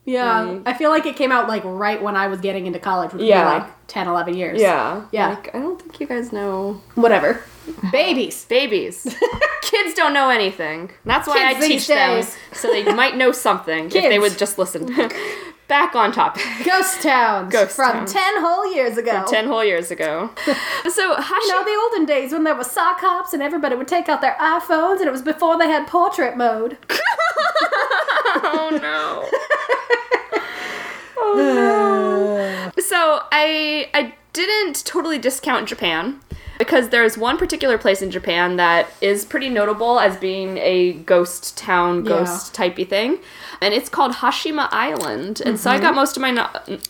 [0.07, 2.79] Yeah, Like- I feel like it came out like right when I was getting into
[2.79, 3.51] college, which Yeah.
[3.51, 4.61] like 10, 11 years.
[4.61, 5.03] Yeah.
[5.13, 5.31] Yeah.
[5.31, 7.43] Like, I don't think you guys know Whatever.
[7.91, 8.45] Babies.
[8.49, 9.03] Babies.
[9.63, 10.91] Kids don't know anything.
[11.07, 14.59] That's why Kids I teach them so they might know something if they would just
[14.59, 14.87] listen.
[15.69, 16.43] back on topic.
[16.65, 18.13] Ghost towns Ghost from towns.
[18.13, 19.25] ten whole years ago.
[19.29, 20.31] 10 whole years ago.
[20.91, 21.47] So, Hashi.
[21.47, 24.21] You know, the olden days when there were sock hops and everybody would take out
[24.21, 26.77] their iPhones, and it was before they had portrait mode.
[26.91, 29.29] oh no.
[31.17, 32.83] oh no.
[32.83, 36.21] So I I didn't totally discount Japan
[36.59, 41.57] because there's one particular place in Japan that is pretty notable as being a ghost
[41.57, 43.19] town, ghost typey thing,
[43.61, 45.43] and it's called Hashima Island.
[45.45, 45.83] And so I mm-hmm.
[45.83, 46.33] got most of my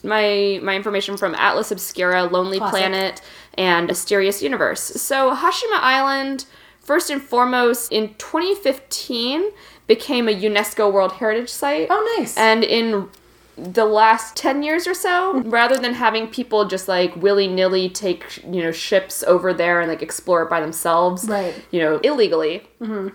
[0.02, 2.78] my my information from Atlas Obscura, Lonely Classic.
[2.78, 3.22] Planet,
[3.54, 4.80] and Mysterious Universe.
[4.80, 6.46] So Hashima Island,
[6.80, 9.50] first and foremost, in 2015
[9.86, 11.88] became a UNESCO World Heritage Site.
[11.90, 12.36] Oh, nice.
[12.36, 13.08] And in
[13.56, 18.42] the last 10 years or so, rather than having people just like willy nilly take,
[18.44, 21.54] you know, ships over there and like explore it by themselves, Right.
[21.70, 23.08] you know, illegally, mm-hmm.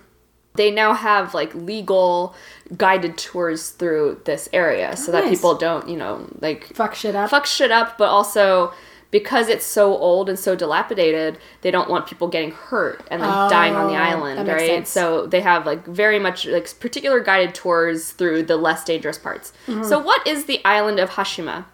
[0.56, 2.36] they now have like legal
[2.78, 7.30] guided tours through this area so that people don't, you know, like Fuck shit up.
[7.30, 8.72] fuck shit up, but also
[9.12, 13.50] because it's so old and so dilapidated, they don't want people getting hurt and like
[13.50, 14.68] dying on the Oh, island, right?
[14.68, 14.90] sense.
[14.90, 19.52] So they have like very much like particular guided tours through the less dangerous parts.
[19.68, 19.84] Mm-hmm.
[19.84, 21.66] So what is the island of Hashima?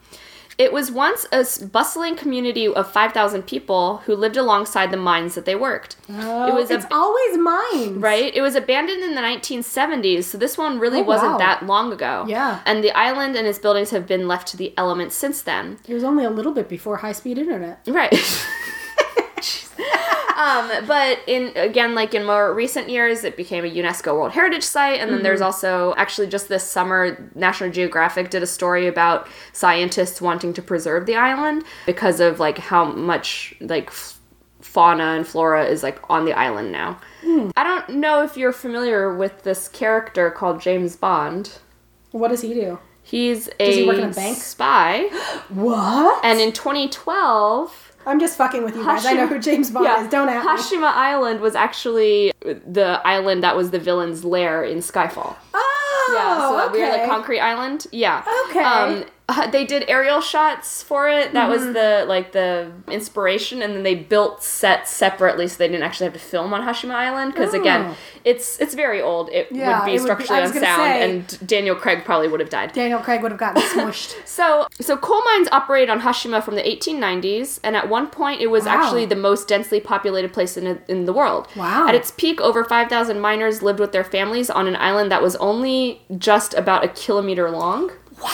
[0.58, 5.44] It was once a bustling community of 5,000 people who lived alongside the mines that
[5.44, 5.98] they worked.
[6.10, 8.00] Oh, it was it's always mine.
[8.00, 8.34] Right?
[8.34, 11.38] It was abandoned in the 1970s, so this one really Oh, wasn't wow.
[11.40, 12.24] that long ago.
[12.28, 12.62] Yeah.
[12.66, 15.78] And the island and its buildings have been left to the elements since then.
[15.88, 17.82] It was only a little bit before high speed internet.
[17.86, 18.14] Right.
[20.36, 24.64] um, but in again, like in more recent years, it became a UNESCO World Heritage
[24.64, 29.28] Site, and then there's also actually just this summer, National Geographic did a story about
[29.54, 34.20] scientists wanting to preserve the island because of like how much like f-
[34.62, 37.00] fauna and flora is like on the island now.
[37.56, 41.58] I don't know if you're familiar with this character called James Bond.
[42.12, 42.80] What does he do?
[43.04, 44.38] He's a he work in a bank?
[44.38, 45.04] spy,
[45.50, 46.26] What?
[46.26, 47.85] and in 2012.
[48.06, 49.06] I'm just fucking with you guys.
[49.06, 50.10] I know who James Bond is.
[50.12, 50.34] Don't me.
[50.34, 55.36] Hashima Island was actually the island that was the villain's lair in Skyfall.
[55.54, 56.80] Oh, Yeah, so that okay.
[56.80, 57.88] weird like concrete island.
[57.92, 58.24] Yeah.
[58.50, 58.64] Okay.
[58.64, 61.34] Um, uh, they did aerial shots for it.
[61.34, 61.74] That was Mm-hmm.
[61.74, 66.14] the like the inspiration, and then they built sets separately, so they didn't actually have
[66.14, 67.34] to film on Hashima Island.
[67.34, 67.98] Because again, Oh.
[68.24, 69.30] it's it's very old.
[69.32, 70.82] It Yeah, would be it would be- structurally was gonna unsound,
[71.30, 72.74] say- and Daniel Craig probably would have died.
[72.74, 74.16] Daniel Craig would have gotten smushed.
[74.28, 78.48] So, so coal mines operated on Hashima from the 1890s, and at one point it
[78.48, 78.74] was Wow.
[78.84, 81.48] actually the most densely populated place in, in the world.
[81.56, 81.88] Wow.
[81.88, 85.36] At its peak, over 5,000 miners lived with their families on an island that was
[85.38, 87.92] only just about a kilometer long.
[88.22, 88.32] Wow.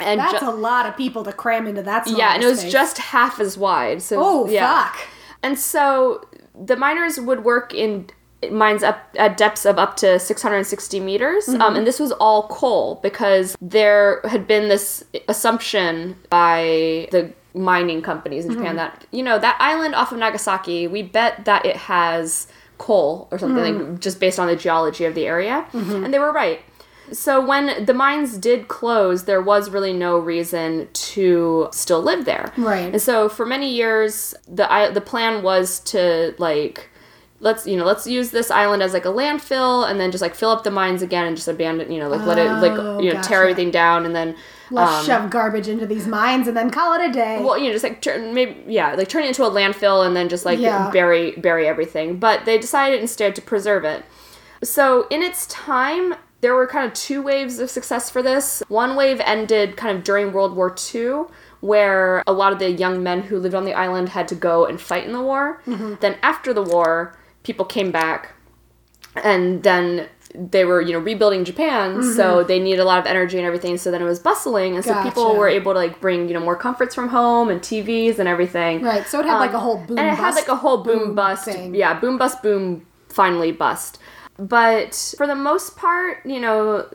[0.00, 2.06] And That's ju- a lot of people to cram into that.
[2.06, 2.72] small yeah, and it was space.
[2.72, 4.02] just half as wide.
[4.02, 4.84] So Oh yeah.
[4.84, 4.98] fuck!
[5.42, 8.08] And so the miners would work in
[8.52, 11.60] mines up at depths of up to 660 meters, Mm-hmm.
[11.60, 18.02] um, and this was all coal because there had been this assumption by the mining
[18.02, 18.60] companies in Mm-hmm.
[18.60, 22.46] Japan that you know that island off of Nagasaki, we bet that it has
[22.78, 23.90] coal or something Mm.
[23.90, 26.60] like just based on the geology of the area, and they were right.
[27.12, 32.52] So when the mines did close, there was really no reason to still live there.
[32.56, 32.92] Right.
[32.92, 36.90] And so for many years, the I, the plan was to like
[37.40, 40.34] let's you know let's use this island as like a landfill and then just like
[40.34, 42.98] fill up the mines again and just abandon you know like let it like Oh,
[43.00, 44.34] you know tear everything down and then
[44.72, 47.40] Let's um, shove garbage into these mines and then call it a day.
[47.40, 50.16] well, you know, just like turn maybe yeah, like turn it into a landfill and
[50.16, 50.90] then just like Yeah.
[50.90, 52.18] bury bury everything.
[52.18, 54.04] But they decided instead to preserve it.
[54.64, 58.62] So in its time, there were kind of two waves of success for this.
[58.68, 61.22] One wave ended kind of during World War II,
[61.60, 64.64] where a lot of the young men who lived on the island had to go
[64.66, 65.60] and fight in the war.
[65.66, 68.34] Then after the war, people came back
[69.24, 73.38] and then they were you know rebuilding japan so they needed a lot of energy
[73.38, 76.28] and everything so then it was bustling and so people were able to like bring
[76.28, 79.06] you know more comforts from home and tvs and everything right.
[79.06, 79.98] So it had like Um, a whole boom.
[79.98, 81.74] and it had like a whole boom, boom bust thing.
[81.74, 83.98] yeah boom bust boom finally bust
[84.38, 86.86] but for the most part you know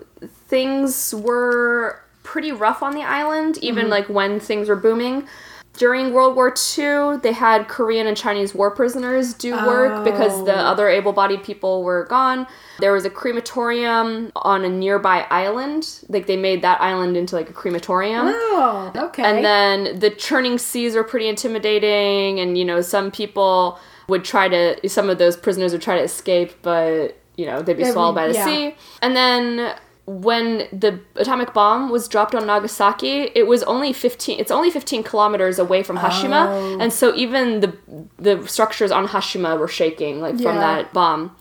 [0.47, 3.91] things were pretty rough on the island even Mm-hmm.
[3.91, 5.27] like when things were booming
[5.75, 10.53] during World War II, they had Korean and Chinese war prisoners do work because the
[10.55, 10.65] Oh.
[10.67, 12.45] other able bodied people were gone.
[12.77, 15.87] There was a crematorium on a nearby island.
[16.09, 18.27] Like, they made that island into like a crematorium.
[18.27, 19.23] Oh, okay.
[19.23, 24.47] And then the churning seas were pretty intimidating, and you know, some people would try
[24.49, 28.15] to, some of those prisoners would try to escape, but you know, they'd be swallowed
[28.15, 28.45] by the yeah.
[28.45, 28.75] sea.
[29.01, 29.75] And then
[30.05, 35.01] when the atomic bomb was dropped on Nagasaki, it was only 15 it's only 15
[35.03, 36.77] kilometers away from Hashima Oh.
[36.81, 37.77] and so even the
[38.17, 41.35] the structures on Hashima were shaking like from that bomb.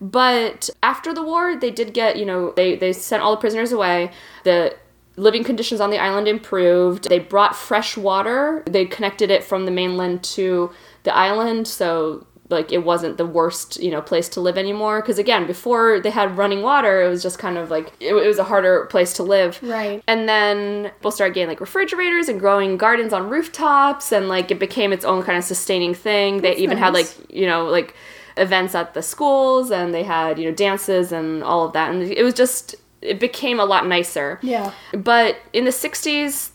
[0.00, 3.72] But after the war, they did get, you know, they, they sent all the prisoners
[3.72, 4.10] away.
[4.42, 4.76] The
[5.16, 7.08] living conditions on the island improved.
[7.08, 8.62] They brought fresh water.
[8.66, 10.70] They connected it from the mainland to
[11.04, 15.18] the island, so like it wasn't the worst you know place to live anymore because
[15.18, 18.38] again before they had running water it was just kind of like it, it was
[18.38, 20.02] a harder place to live Right.
[20.06, 24.58] and then people started getting like refrigerators and growing gardens on rooftops and like it
[24.58, 27.94] became its own kind of sustaining thing they even had like you know like
[28.36, 32.02] events at the schools and they had you know dances and all of that and
[32.02, 34.72] it was just it became a lot nicer Yeah.
[34.92, 36.50] but in the 60s,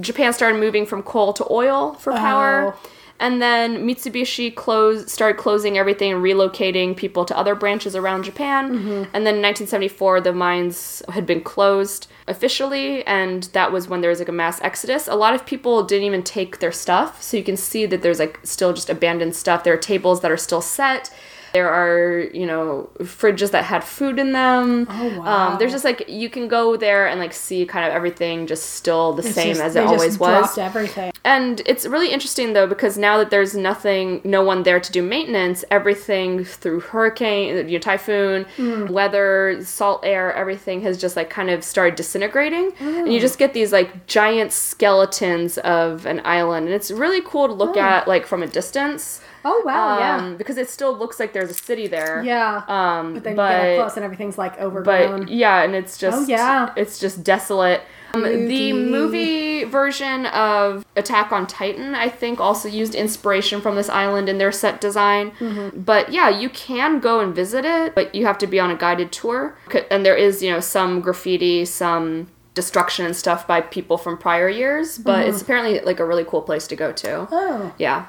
[0.00, 2.74] Japan started moving from coal to oil for power.
[2.76, 2.88] Oh.
[3.20, 8.70] And then Mitsubishi closed, started closing everything and relocating people to other branches around Japan.
[8.70, 9.04] Mm-hmm.
[9.12, 14.10] And then in 1974, the mines had been closed officially, and that was when there
[14.10, 15.08] was like a mass exodus.
[15.08, 18.20] A lot of people didn't even take their stuff, so you can see that there's
[18.20, 19.64] like still just abandoned stuff.
[19.64, 21.12] There are tables that are still set.
[21.52, 24.86] There are, you know, fridges that had food in them.
[24.90, 25.52] Oh, wow.
[25.52, 28.70] Um, there's just like you can go there and like see kind of everything just
[28.74, 30.58] still the It's same just- as it always was.
[30.58, 31.12] Everything.
[31.24, 35.02] And it's really interesting though because now that there's nothing, no one there to do
[35.02, 38.90] maintenance, everything through hurricane, you know, typhoon, Mm.
[38.90, 43.52] weather, salt air, everything has just like kind of started disintegrating, and you just get
[43.52, 48.26] these like giant skeletons of an island, and it's really cool to look at like
[48.26, 49.20] from a distance.
[49.44, 52.22] Oh wow, um, because it still looks like there's a city there.
[52.24, 52.38] yeah.
[52.38, 52.62] Yeah.
[52.68, 55.20] Um, but then but, you get up close and everything's like overgrown.
[55.22, 56.72] but yeah, and it's just Oh, yeah.
[56.76, 57.82] it's just desolate.
[58.14, 63.88] Um, the movie version of Attack on Titan, I think, also used inspiration from this
[63.88, 65.32] island in their set design.
[65.32, 65.80] Mm-hmm.
[65.80, 68.76] But yeah, you can go and visit it, but you have to be on a
[68.76, 69.58] guided tour.
[69.90, 74.48] And there is, you know, some graffiti, some destruction and stuff by people from prior
[74.48, 77.06] years, but it's apparently like a really cool place to go to.
[77.08, 77.34] Mm-hmm.
[77.34, 77.74] oh.
[77.78, 78.06] Yeah.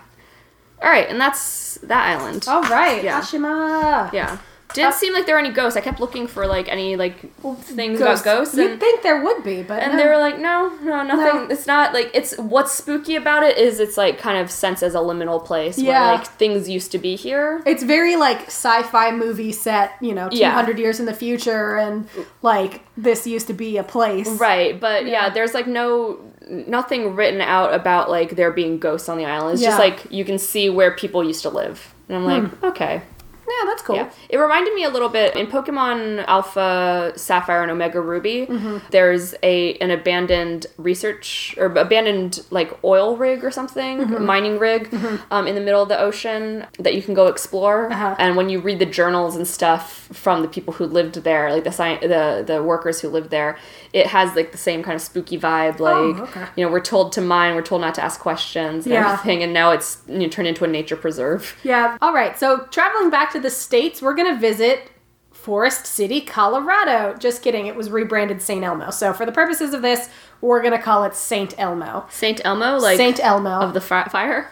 [0.82, 2.46] All right, and that's that island.
[2.48, 3.04] All right.
[3.04, 3.22] Yeah.
[3.22, 4.12] Ashima.
[4.14, 4.38] Yeah.
[4.76, 5.76] Didn't seem like there were any ghosts.
[5.76, 9.64] I kept looking for like any like things about ghosts, You'd think there would be,
[9.64, 9.98] but and no.
[9.98, 11.48] they were like, no, no, nothing.
[11.48, 11.48] No.
[11.50, 14.94] It's not like it's what's spooky about it is it's like kind of sense as
[14.94, 16.06] a liminal place Yeah.
[16.10, 17.64] where like things used to be here.
[17.66, 20.82] It's very like sci-fi movie set, you know, 200 Yeah.
[20.84, 22.08] years in the future and
[22.44, 24.30] like this used to be a place.
[24.30, 25.12] Right, but yeah.
[25.14, 25.30] Yeah.
[25.30, 26.20] there's like no
[26.50, 29.54] nothing written out about like there being ghosts on the island.
[29.54, 31.94] It's just like you can see where people used to live.
[32.08, 33.02] And I'm like, okay.
[33.50, 33.96] Yeah, that's cool.
[33.96, 34.12] Yeah.
[34.30, 38.48] It reminded me a little bit in Pokemon Alpha Sapphire and Omega Ruby.
[38.92, 44.94] There's a an abandoned research or abandoned like oil rig or something, mining rig,
[45.32, 47.92] um, in the middle of the ocean that you can go explore.
[47.92, 48.16] Uh-huh.
[48.20, 51.64] And when you read the journals and stuff from the people who lived there, like
[51.64, 53.58] the sci- the the workers who lived there,
[53.94, 55.80] it has like the same kind of spooky vibe.
[55.80, 56.46] Oh, like Oh, okay.
[56.56, 59.14] you know, we're told to mine, we're told not to ask questions and Yeah.
[59.14, 61.56] everything, and now it's you know, turned into a nature preserve.
[61.64, 61.98] Yeah.
[62.02, 62.38] All right.
[62.40, 64.92] So traveling back to the states, we're gonna visit
[65.32, 67.16] Forest City, Colorado.
[67.18, 67.66] Just kidding.
[67.68, 68.92] It was rebranded Saint Elmo.
[68.92, 70.10] So for the purposes of this,
[70.42, 72.06] we're gonna call it Saint Elmo.
[72.10, 73.60] Saint Elmo, like Saint Elmo.
[73.62, 74.50] of the fi- fire.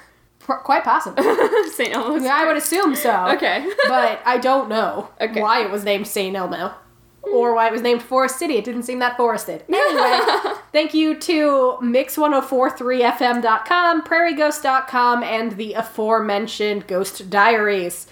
[0.47, 1.21] Quite possible.
[1.75, 2.23] Saint Elmo's.
[2.23, 3.25] yeah, I would assume so.
[3.35, 3.69] Okay.
[3.89, 5.41] but I don't know Okay.
[5.41, 6.73] why it was named Saint Elmo.
[7.23, 8.55] Or why it was named Forest City.
[8.55, 9.65] It didn't seem that forested.
[9.67, 18.07] Anyway, thank you to Mix1043FM.com, PrairieGhost.com, and the aforementioned Ghost Diaries.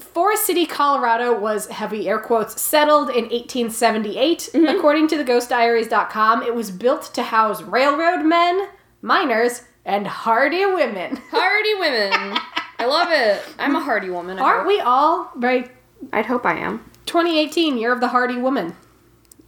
[0.00, 4.50] Forest City, Colorado was heavy air quotes settled in 1878.
[4.52, 4.76] Mm-hmm.
[4.76, 8.68] According to the ghostdiaries.com, it was built to house railroad men,
[9.02, 11.16] miners, and hardy women.
[11.30, 12.12] hardy women.
[12.78, 13.42] I love it.
[13.58, 14.38] I'm a hardy woman.
[14.38, 14.68] I Aren't hope.
[14.68, 15.68] we all very
[16.12, 16.84] I'd hope I am.
[17.14, 18.74] 2018 year of the hardy woman?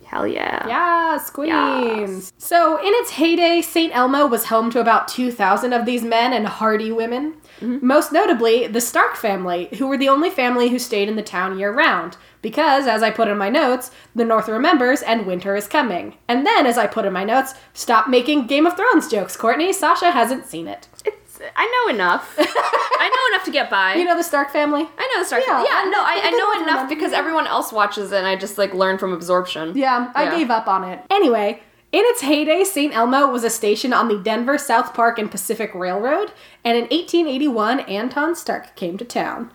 [0.05, 0.65] Hell yeah.
[0.69, 1.51] Yes, queens.
[1.51, 2.33] Yes.
[2.39, 3.93] So, in its heyday, St.
[3.93, 7.35] Elmo was home to about 2,000 of these men and hardy women.
[7.59, 7.85] Mm-hmm.
[7.85, 11.59] Most notably, the Stark family, who were the only family who stayed in the town
[11.59, 12.17] year round.
[12.41, 16.15] Because, as I put in my notes, the North remembers and winter is coming.
[16.29, 19.73] And then, as I put in my notes, stop making Game of Thrones jokes, Courtney.
[19.73, 20.87] Sasha hasn't seen it.
[21.05, 21.26] It's.
[21.57, 22.35] I know enough.
[22.39, 23.95] I know enough to get by.
[23.95, 24.83] You know the Stark family?
[24.99, 25.43] I know the Stark.
[25.47, 25.67] Yeah, Trek.
[25.69, 28.37] Yeah, I- no, I, I I know enough because everyone else watches it, and I
[28.37, 29.77] just like learn from absorption.
[29.77, 30.39] Yeah, I Yeah.
[30.39, 31.01] gave up on it.
[31.11, 31.63] Anyway,
[31.93, 32.95] in its heyday, St.
[32.95, 36.33] Elmo was a station on the Denver, South Park, and Pacific Railroad,
[36.65, 39.51] and in 1881, Anton Stark came to town.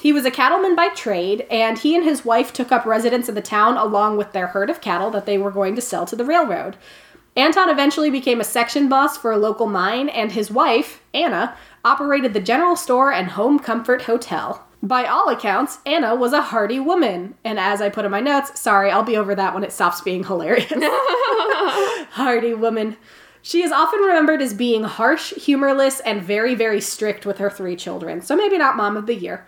[0.00, 3.34] He was a cattleman by trade, and he and his wife took up residence in
[3.34, 6.14] the town along with their herd of cattle that they were going to sell to
[6.16, 6.76] the railroad.
[7.36, 12.32] Anton eventually became a section boss for a local mine, and his wife, Anna, operated
[12.32, 14.66] the general store and home comfort hotel.
[14.82, 18.58] By all accounts, Anna was a hearty woman, and as I put in my notes,
[18.58, 20.70] sorry, I'll be over that when it stops being hilarious.
[22.10, 22.96] Hardy woman.
[23.42, 27.76] She is often remembered as being harsh, humorless, and very, very strict with her three
[27.76, 29.46] children, so maybe not mom of the year.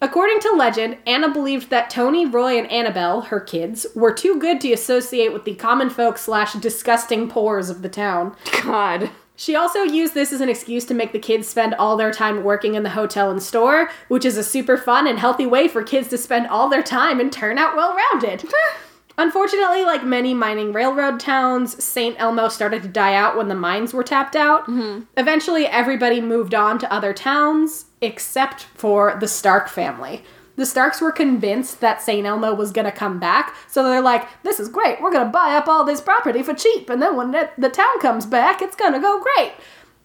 [0.00, 4.60] According to legend, Anna believed that Tony, Roy, and Annabelle, her kids, were too good
[4.60, 8.36] to associate with the common folk slash disgusting pores of the town.
[8.62, 9.10] God.
[9.34, 12.44] She also used this as an excuse to make the kids spend all their time
[12.44, 15.82] working in the hotel and store, which is a super fun and healthy way for
[15.82, 18.44] kids to spend all their time and turn out well rounded.
[19.18, 22.14] Unfortunately, like many mining railroad towns, St.
[22.20, 24.62] Elmo started to die out when the mines were tapped out.
[24.62, 25.02] Mm-hmm.
[25.16, 30.22] Eventually, everybody moved on to other towns except for the Stark family.
[30.54, 32.26] The Starks were convinced that St.
[32.26, 35.32] Elmo was going to come back, so they're like, this is great, we're going to
[35.32, 38.60] buy up all this property for cheap, and then when the, the town comes back,
[38.60, 39.52] it's going to go great.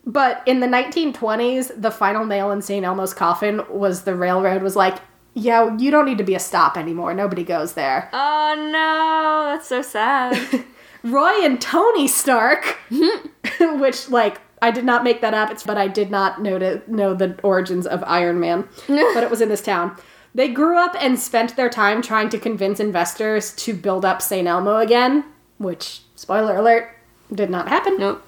[0.05, 2.86] But in the 1920s, the final nail in St.
[2.86, 4.99] Elmo's coffin was the railroad was like,
[5.34, 7.13] yeah, you don't need to be a stop anymore.
[7.13, 8.09] Nobody goes there.
[8.13, 10.65] Oh no, that's so sad.
[11.03, 12.77] Roy and Tony Stark,
[13.59, 16.81] which like I did not make that up, it's, but I did not know to
[16.88, 19.97] know the origins of Iron Man, but it was in this town.
[20.36, 24.47] They grew up and spent their time trying to convince investors to build up St.
[24.47, 25.25] Elmo again,
[25.57, 26.89] which spoiler alert
[27.34, 27.97] did not happen.
[27.97, 28.23] nope.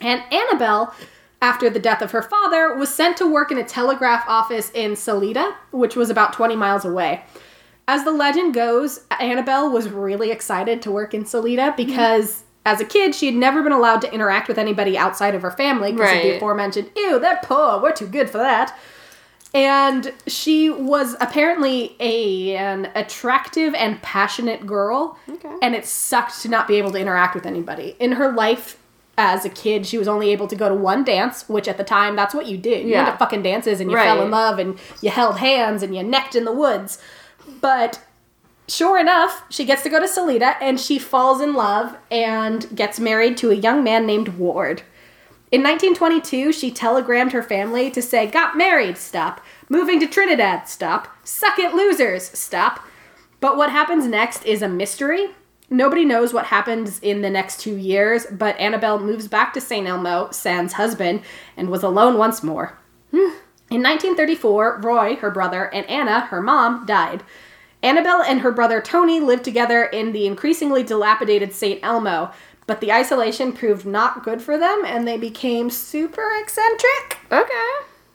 [0.00, 0.94] And Annabelle,
[1.42, 4.94] after the death of her father, was sent to work in a telegraph office in
[4.96, 7.22] Salida, which was about 20 miles away.
[7.88, 12.84] As the legend goes, Annabelle was really excited to work in Salida because as a
[12.84, 16.16] kid, she had never been allowed to interact with anybody outside of her family because
[16.16, 18.78] of the aforementioned, ew, they're poor, we're too good for that.
[19.52, 25.18] And she was apparently a, an attractive and passionate girl.
[25.28, 25.52] Okay.
[25.60, 27.96] And it sucked to not be able to interact with anybody.
[27.98, 28.79] In her life
[29.20, 31.84] as a kid, she was only able to go to one dance, which at the
[31.84, 32.86] time, that's what you did.
[32.86, 35.94] You went to fucking dances and you fell in love and you held hands and
[35.94, 36.98] you necked in the woods.
[37.60, 38.00] But
[38.68, 43.00] sure enough, she gets to go to Salida and she falls in love and gets
[43.00, 44.82] married to a young man named Ward.
[45.52, 49.40] In 1922, she telegrammed her family to say, Got married, stop.
[49.68, 51.08] Moving to Trinidad, stop.
[51.24, 52.86] Suck it, losers, stop.
[53.40, 55.30] But what happens next is a mystery.
[55.72, 59.86] Nobody knows what happens in the next two years, but Annabelle moves back to St.
[59.86, 61.22] Elmo, Sans husband,
[61.56, 62.76] and was alone once more.
[63.12, 63.36] Hmm.
[63.70, 67.22] In 1934, Roy, her brother, and Anna, her mom, died.
[67.84, 71.78] Annabelle and her brother Tony lived together in the increasingly dilapidated St.
[71.84, 72.32] Elmo,
[72.66, 77.18] but the isolation proved not good for them and they became super eccentric.
[77.30, 77.70] Okay.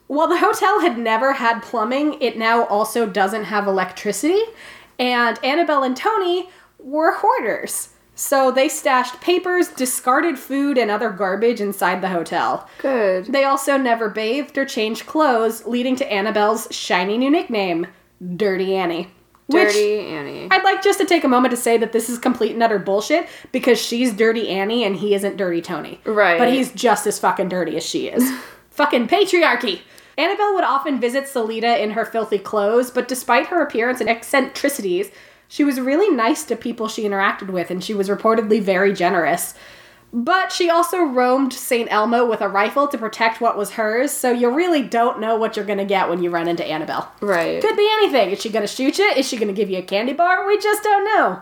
[0.08, 4.42] While the hotel had never had plumbing, it now also doesn't have electricity,
[5.00, 6.50] and Annabelle and Tony
[6.86, 7.90] were hoarders.
[8.14, 12.70] So they stashed papers, discarded food, and other garbage inside the hotel.
[12.78, 13.26] Good.
[13.26, 17.88] They also never bathed or changed clothes, leading to Annabelle's shiny new nickname,
[18.38, 19.10] Dirty Annie.
[19.48, 20.48] Which Dirty Annie.
[20.50, 22.80] I'd like just to take a moment to say that this is complete and utter
[22.80, 26.00] bullshit because she's Dirty Annie and he isn't Dirty Tony.
[26.06, 26.40] Right.
[26.40, 28.32] But he's just as fucking dirty as she is.
[28.70, 29.82] fucking patriarchy!
[30.18, 35.12] Annabelle would often visit Salida in her filthy clothes, but despite her appearance and eccentricities,
[35.48, 39.54] she was really nice to people she interacted with and she was reportedly very generous.
[40.14, 41.92] But she also roamed St.
[41.92, 45.58] Elmo with a rifle to protect what was hers, so you really don't know what
[45.58, 47.12] you're gonna get when you run into Annabelle.
[47.20, 47.62] Right.
[47.62, 48.30] Could be anything.
[48.30, 49.10] Is she going to shoot you?
[49.10, 50.48] Is she going to give you a candy bar?
[50.48, 51.42] We just don't know.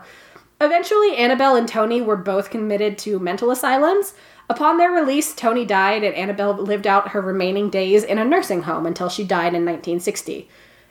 [0.60, 4.14] Eventually, Annabelle and Tony were both committed to mental asylums.
[4.48, 8.62] Upon their release, Tony died and Annabelle lived out her remaining days in a nursing
[8.62, 10.48] home until she died in 1960.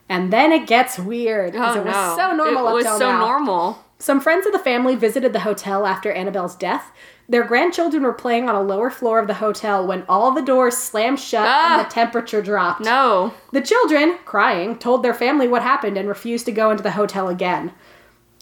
[0.09, 2.15] And then it gets weird because Oh, it was no.
[2.17, 3.19] so normal It was so now.
[3.19, 3.79] normal.
[3.99, 6.91] Some friends of the family visited the hotel after Annabelle's death.
[7.29, 10.75] Their grandchildren were playing on a lower floor of the hotel when all the doors
[10.77, 11.77] slammed shut Ah.
[11.79, 12.81] and the temperature dropped.
[12.81, 13.33] No.
[13.53, 17.29] The children, crying, told their family what happened and refused to go into the hotel
[17.29, 17.71] again.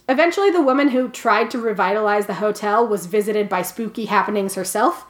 [0.09, 5.05] Eventually, the woman who tried to revitalize the hotel was visited by spooky happenings herself.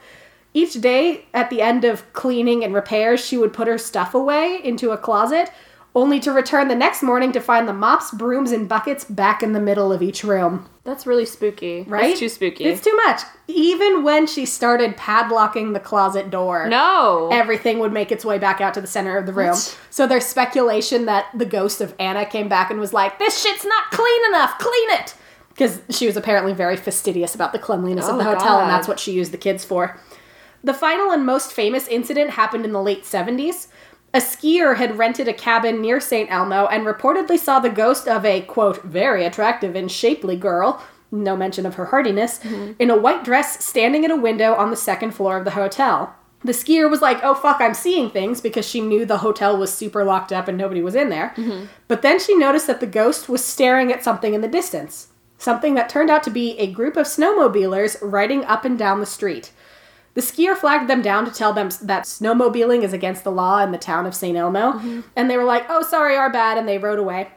[0.54, 4.60] Each day, at the end of cleaning and repairs, she would put her stuff away
[4.62, 5.50] into a closet,
[5.94, 9.52] only to return the next morning to find the mops, brooms, and buckets back in
[9.52, 10.68] the middle of each room.
[10.84, 11.82] That's really spooky.
[11.82, 12.08] Right?
[12.08, 12.64] That's too spooky.
[12.64, 13.20] It's too much.
[13.46, 17.28] Even when she started padlocking the closet door no.
[17.30, 19.50] everything would make its way back out to the center of the room.
[19.50, 19.78] What?
[19.90, 23.64] So there's speculation that the ghost of Anna came back and was like, "This shit's
[23.64, 24.58] not clean enough.
[24.58, 25.14] Clean it."
[25.50, 28.88] Because she was apparently very fastidious about the cleanliness of Oh, the hotel, and that's
[28.88, 30.00] what she used the kids for.
[30.64, 33.68] The final and most famous incident happened in the late 70s.
[34.14, 36.30] A skier had rented a cabin near St.
[36.30, 41.34] Elmo and reportedly saw the ghost of a, quote, very attractive and shapely girl, no
[41.36, 42.72] mention of her hardiness, mm-hmm.
[42.78, 46.14] in a white dress standing at a window on the second floor of the hotel.
[46.44, 49.72] The skier was like, oh fuck, I'm seeing things because she knew the hotel was
[49.72, 51.32] super locked up and nobody was in there.
[51.36, 51.66] Mm-hmm.
[51.88, 55.08] But then she noticed that the ghost was staring at something in the distance.
[55.38, 59.06] Something that turned out to be a group of snowmobilers riding up and down the
[59.06, 59.52] street.
[60.14, 63.72] The skier flagged them down to tell them that snowmobiling is against the law in
[63.72, 64.36] the town of St.
[64.36, 64.72] Elmo.
[64.72, 65.00] Mm-hmm.
[65.16, 66.58] And they were like, oh, sorry, our bad.
[66.58, 67.28] And they rode away.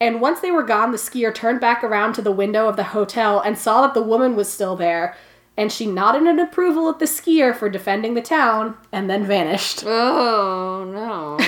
[0.00, 2.84] And once they were gone, the skier turned back around to the window of the
[2.84, 5.16] hotel and saw that the woman was still there.
[5.56, 9.84] And she nodded in approval at the skier for defending the town and then vanished.
[9.86, 11.38] Oh no.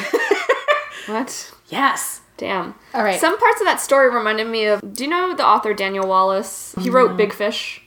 [1.13, 1.53] what?
[1.69, 2.21] Yes.
[2.37, 2.75] Damn.
[2.95, 3.19] All right.
[3.19, 4.81] Some parts of that story reminded me of.
[4.95, 6.75] Do you know the author Daniel Wallace?
[6.77, 6.95] He mm-hmm.
[6.95, 7.83] wrote Big Fish.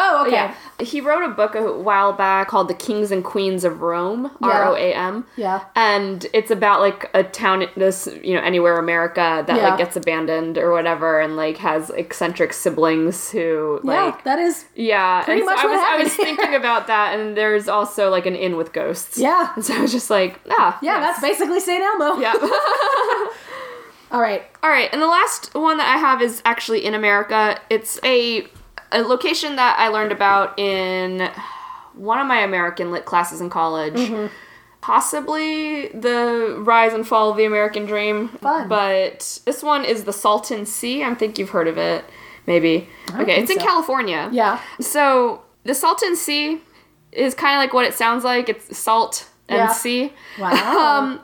[0.00, 0.32] Oh, okay.
[0.36, 0.54] Yeah.
[0.80, 4.48] He wrote a book a while back called The Kings and Queens of Roam, Yeah.
[4.48, 5.26] R O A M.
[5.36, 5.64] Yeah.
[5.74, 9.70] And it's about like a town this, you know, anywhere America that Yeah.
[9.70, 14.66] like gets abandoned or whatever and like has eccentric siblings who Yeah, like that is.
[14.76, 18.08] yeah, Pretty and so much I was I was thinking about that, and there's also
[18.08, 19.18] like an inn with ghosts.
[19.18, 19.52] Yeah.
[19.56, 21.16] and so I was just like, ah, Yeah, yes.
[21.18, 21.82] that's basically St.
[21.82, 22.20] Elmo.
[22.20, 22.34] yeah.
[24.10, 24.42] All right.
[24.62, 27.60] All right, and the last one that I have is actually in America.
[27.68, 28.46] It's a
[28.92, 31.30] a location that I learned about in
[31.94, 33.94] one of my American lit classes in college.
[33.94, 34.26] Mm-hmm.
[34.80, 38.28] Possibly the rise and fall of the American dream.
[38.28, 38.68] Fun.
[38.68, 41.02] But this one is the Salton Sea.
[41.04, 42.04] I think you've heard of it.
[42.46, 42.88] Maybe.
[43.10, 43.64] Okay, it's in so.
[43.66, 44.30] California.
[44.32, 44.60] Yeah.
[44.80, 46.60] So the Salton Sea
[47.12, 48.48] is kind of like what it sounds like.
[48.48, 49.72] It's salt and Yeah.
[49.72, 50.12] sea.
[50.38, 50.52] Wow.
[50.78, 51.20] Um,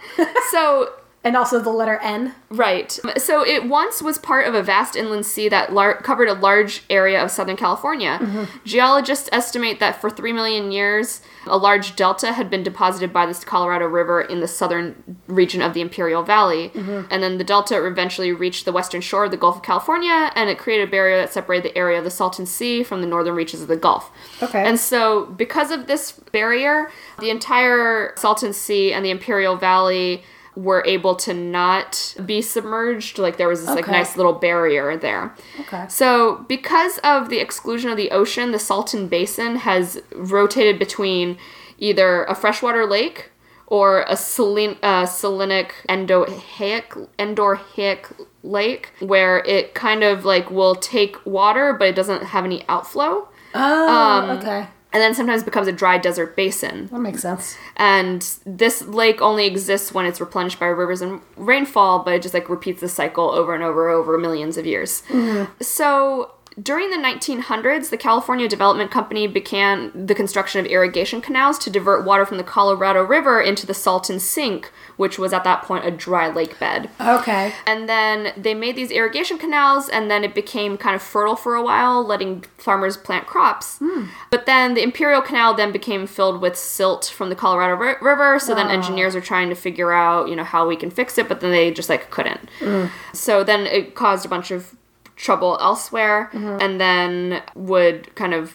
[0.50, 0.92] so
[1.24, 2.34] and also the letter N.
[2.50, 3.00] Right.
[3.16, 6.84] So it once was part of a vast inland sea that lar- covered a large
[6.90, 8.18] area of Southern California.
[8.20, 8.44] Mm-hmm.
[8.64, 13.42] Geologists estimate that for 3 million years, a large delta had been deposited by this
[13.42, 16.68] Colorado River in the southern region of the Imperial Valley.
[16.68, 17.06] Mm-hmm.
[17.10, 20.50] And then the delta eventually reached the western shore of the Gulf of California, and
[20.50, 23.34] it created a barrier that separated the area of the Salton Sea from the northern
[23.34, 24.10] reaches of the Gulf.
[24.42, 24.62] Okay.
[24.62, 30.22] And so, because of this barrier, the entire Salton Sea and the Imperial Valley
[30.57, 33.18] were able to not be submerged.
[33.18, 35.34] Like there was this like nice little barrier there.
[35.61, 35.86] Okay.
[35.88, 41.38] So, because of the exclusion of the ocean, the Salton Basin has rotated between
[41.78, 43.30] either a freshwater lake
[43.66, 51.24] or a saline, uh, salinic endohaic, endorheic lake, where it kind of like will take
[51.26, 53.28] water, but it doesn't have any outflow.
[53.55, 54.66] Oh, Um, okay.
[54.95, 56.86] And then sometimes becomes a dry desert basin.
[56.86, 57.59] That makes sense.
[57.76, 62.32] And this lake only exists when it's replenished by rivers and rainfall, but it just
[62.32, 65.03] like repeats the cycle over and over over millions of years.
[65.09, 65.51] Mm-hmm.
[65.61, 66.30] So
[66.62, 72.05] during the 1900s, the California Development Company began the construction of irrigation canals to divert
[72.05, 75.90] water from the Colorado River into the Salton Sink, which was at that point a
[75.90, 76.90] dry lake bed.
[77.00, 77.52] Okay.
[77.66, 81.57] And then they made these irrigation canals, and then it became kind of fertile for
[81.57, 83.78] a while, letting farmers plant crops.
[83.78, 84.05] Hmm.
[84.30, 88.38] But then the Imperial Canal then became filled with silt from the Colorado ri- River.
[88.38, 88.72] So then ah.
[88.72, 91.50] engineers are trying to figure out, you know, how we can fix it, but then
[91.50, 92.48] they just like couldn't.
[92.61, 92.90] Mm.
[93.12, 94.76] So then it caused a bunch of
[95.16, 98.54] trouble elsewhere, and then would kind of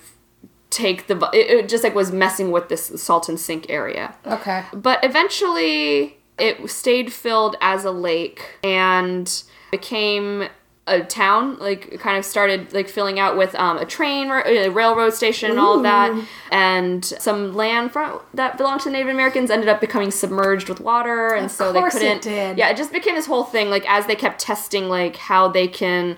[0.69, 4.15] take the it, it just like was messing with this Salton Sink area.
[4.25, 4.63] Okay.
[4.73, 10.47] But eventually, it stayed filled as a lake and became
[10.87, 11.57] a town.
[11.59, 15.59] Like, kind of started like filling out with um, a train, a railroad station, and
[15.59, 16.25] all of that.
[16.51, 20.79] And some land from that belonged to the Native Americans ended up becoming submerged with
[20.79, 22.21] water, and Of so they couldn't.
[22.23, 22.57] did.
[22.57, 23.69] Yeah, it just became this whole thing.
[23.69, 26.17] Like as they kept testing, like how they can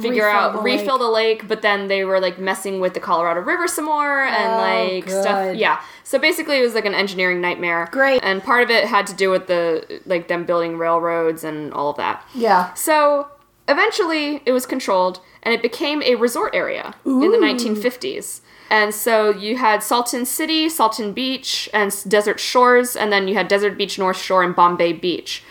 [0.00, 3.00] figure Refill out the refill the lake but then they were like messing with the
[3.00, 5.56] colorado river some more and Oh, like stuff.
[5.56, 5.80] yeah.
[6.04, 7.88] So basically it was like an engineering nightmare.
[7.92, 8.22] Great.
[8.22, 11.90] and part of it had to do with the like them building railroads and all
[11.90, 12.24] of that.
[12.34, 12.72] Yeah.
[12.74, 13.28] so
[13.68, 18.40] eventually it was controlled and it became a resort area in the 1950s
[18.70, 23.46] and so you had Salton City, Salton Beach, and Desert Shores, and then you had
[23.46, 25.44] Desert Beach North Shore and Bombay Beach.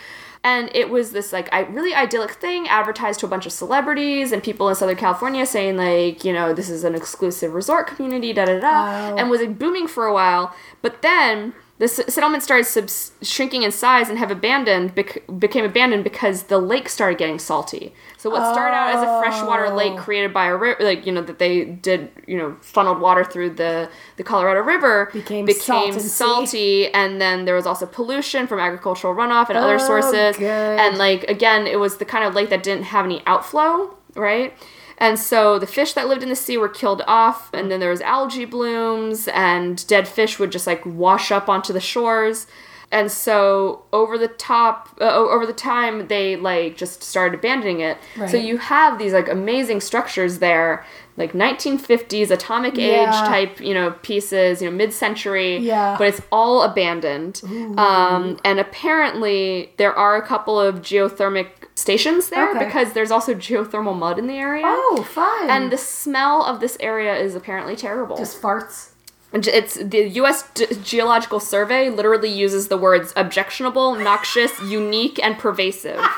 [0.44, 4.32] And it was this like I really idyllic thing advertised to a bunch of celebrities
[4.32, 8.34] and people in Southern California saying like, you know, this is an exclusive resort community,
[8.34, 9.16] da da da, Oh.
[9.18, 10.56] and was like, booming for a while.
[10.82, 15.66] But then the s- settlement started subs- shrinking in size and have abandoned bec- became
[15.66, 17.86] abandoned because the lake started getting salty.
[18.18, 19.76] So what started out as a freshwater oh.
[19.82, 20.04] lake Oh.
[20.06, 23.52] created by a river, like you know that they did, you know, funneled water through
[23.62, 26.08] the the Colorado River Became became Sea.
[26.24, 30.38] salty, and then there was also pollution from agricultural runoff and other Oh, sources.
[30.38, 30.80] good.
[30.84, 34.54] And like again, it was the kind of lake that didn't have any outflow, right?
[35.02, 37.90] And so the fish that lived in the sea were killed off, and then there
[37.90, 42.46] was algae blooms, and dead fish would just like wash up onto the shores.
[42.92, 47.98] And so over the top, uh, over the time, they like just started abandoning it.
[48.28, 50.86] So you have these like amazing structures there,
[51.16, 55.58] like 1950s atomic age type, you know, pieces, you know, mid-century.
[55.60, 55.96] Yeah.
[55.98, 57.42] But it's all abandoned.
[57.80, 62.66] Um, and apparently there are a couple of geothermic stations there Okay.
[62.66, 64.64] because there's also geothermal mud in the area.
[64.66, 65.50] Oh, fun.
[65.50, 68.18] And the smell of this area is apparently terrible.
[68.18, 68.90] just farts.
[69.34, 70.44] It's the U.S.
[70.84, 76.00] Geological Survey literally uses the words objectionable, noxious, unique, and pervasive.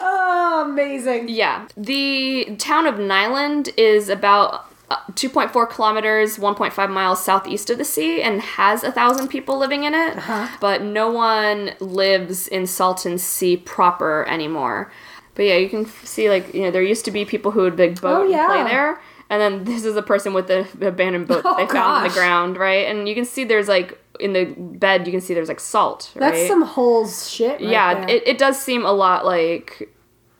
[0.00, 1.28] Oh, amazing.
[1.28, 1.66] Yeah.
[1.76, 8.22] The town of Niland is about uh, 2.4 kilometers, 1.5 miles southeast of the sea,
[8.22, 10.16] and has a thousand people living in it.
[10.60, 14.90] But no one lives in Salton Sea proper anymore.
[15.34, 17.76] But yeah, you can see, like, you know, there used to be people who would
[17.76, 18.44] big boat Oh, yeah.
[18.52, 19.00] and play there.
[19.30, 22.08] And then this is a person with the abandoned boat that Oh, they found in
[22.08, 22.14] gosh.
[22.14, 22.86] the ground, right?
[22.88, 26.10] And you can see there's like, in the bed, you can see there's like salt,
[26.14, 26.32] right?
[26.32, 27.60] That's some holes shit.
[27.60, 28.08] Right yeah, there.
[28.16, 29.94] it, it does seem a lot like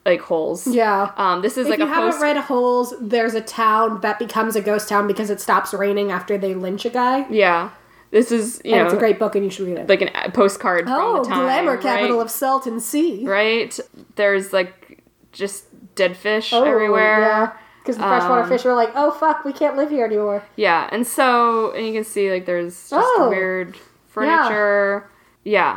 [0.07, 0.67] like holes.
[0.67, 1.13] Yeah.
[1.17, 2.23] Um, this is like if like you a haven't post.
[2.23, 6.39] read Holes, there's a town that becomes a ghost town because it stops raining after
[6.39, 7.27] they lynch a guy.
[7.31, 7.71] yeah,
[8.11, 9.89] this is you And know it's a great book and you should read it.
[9.89, 11.45] like an, a postcard oh, from the time.
[11.45, 12.23] glamour capital right?
[12.25, 13.25] of Salton Sea.
[13.27, 13.79] right.
[14.17, 17.21] There's like just dead fish Oh, everywhere.
[17.21, 17.53] Yeah.
[17.81, 20.43] Because the freshwater Um, fish were like, oh fuck, we can't live here anymore.
[20.57, 23.29] Yeah, and so and you can see like there's just Oh.
[23.31, 23.77] weird
[24.09, 25.05] furniture.
[25.07, 25.15] Yeah.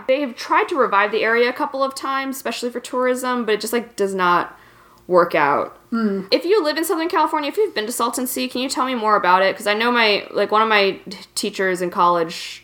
[0.08, 3.62] They've tried to revive the area a couple of times, especially for tourism, but it
[3.62, 4.58] just like does not
[5.08, 5.78] work out.
[5.90, 6.24] Hmm.
[6.32, 8.86] If you live in Southern California, if you've been to Salton Sea, can you tell
[8.86, 9.54] me more about it?
[9.54, 11.00] Because I know my like one of my
[11.36, 12.64] teachers in college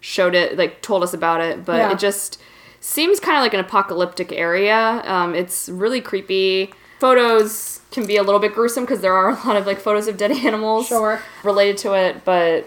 [0.00, 1.92] showed it, like told us about it, but Yeah.
[1.92, 2.38] it just
[2.80, 5.02] seems kind of like an apocalyptic area.
[5.04, 6.72] Um, it's really creepy.
[7.00, 10.08] Photos can be a little bit gruesome because there are a lot of like photos
[10.08, 11.20] of dead animals Sure.
[11.42, 12.66] related to it, but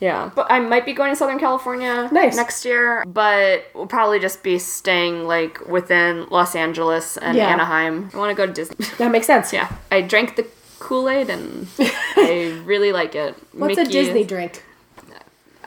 [0.00, 0.30] yeah.
[0.34, 2.36] But I might be going to Southern California Nice.
[2.36, 7.48] next year, but we'll probably just be staying like within Los Angeles and Yeah.
[7.48, 8.10] Anaheim.
[8.14, 8.86] I want to go to Disney.
[8.98, 9.52] That makes sense.
[9.52, 9.68] yeah.
[9.90, 10.46] I drank the
[10.78, 13.34] Kool-Aid and I really like it.
[13.52, 14.62] What's a Disney drink?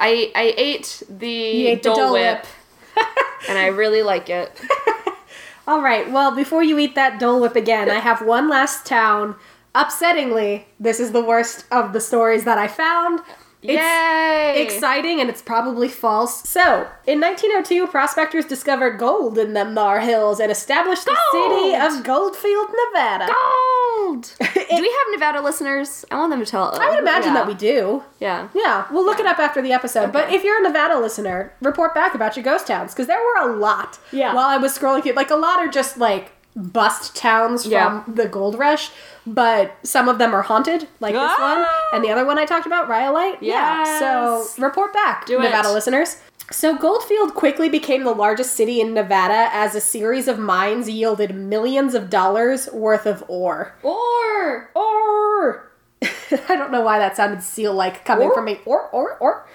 [0.01, 2.45] I I ate the, You ate the Dole, Dole Whip,
[2.95, 3.05] Whip.
[3.49, 4.49] and I really like it.
[5.67, 6.09] All right.
[6.09, 9.35] Well, before you eat that Dole Whip again, I have one last town.
[9.75, 13.19] Upsettingly, this is the worst of the stories that I found.
[13.61, 14.63] It's Yay!
[14.63, 16.47] exciting and it's probably false.
[16.47, 21.97] So, in 1902, prospectors discovered gold in the Thar Hills and established the city Gold!
[21.97, 23.27] of Goldfield, Nevada.
[23.27, 24.33] Gold.
[24.39, 26.05] Do we have Nevada listeners?
[26.09, 26.69] I want them to tell.
[26.69, 26.79] us.
[26.79, 27.33] I would imagine yeah.
[27.33, 28.03] that we do.
[28.19, 28.47] Yeah.
[28.55, 30.13] Yeah, we'll look it up after the episode.
[30.13, 33.49] But if you're a Nevada listener, report back about your ghost towns because there were
[33.49, 33.99] a lot.
[34.13, 34.33] Yeah.
[34.33, 38.03] While I was scrolling through, like a lot are just like bust towns from Yeah.
[38.07, 38.91] the gold rush,
[39.25, 41.89] but some of them are haunted, like this one, Ah!
[41.93, 43.41] and the other one I talked about, Rhyolite.
[43.41, 43.99] Yeah.
[43.99, 45.43] So report back, Do it.
[45.43, 46.17] Nevada listeners.
[46.51, 51.35] So Goldfield quickly became the largest city in Nevada as a series of mines yielded
[51.35, 53.75] millions of dollars worth of ore.
[53.83, 55.69] Or Or
[56.01, 58.59] I don't know why that sounded seal like coming from me.
[58.65, 59.45] Or or or.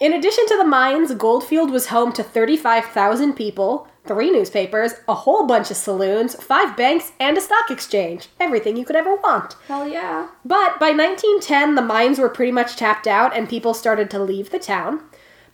[0.00, 5.46] In addition to the mines, Goldfield was home to 35,000 people, three newspapers, a whole
[5.46, 8.28] bunch of saloons, five banks, and a stock exchange.
[8.40, 9.54] Everything you could ever want.
[9.68, 10.28] hell yeah.
[10.44, 14.50] But by 1910, the mines were pretty much tapped out and people started to leave
[14.50, 15.02] the town.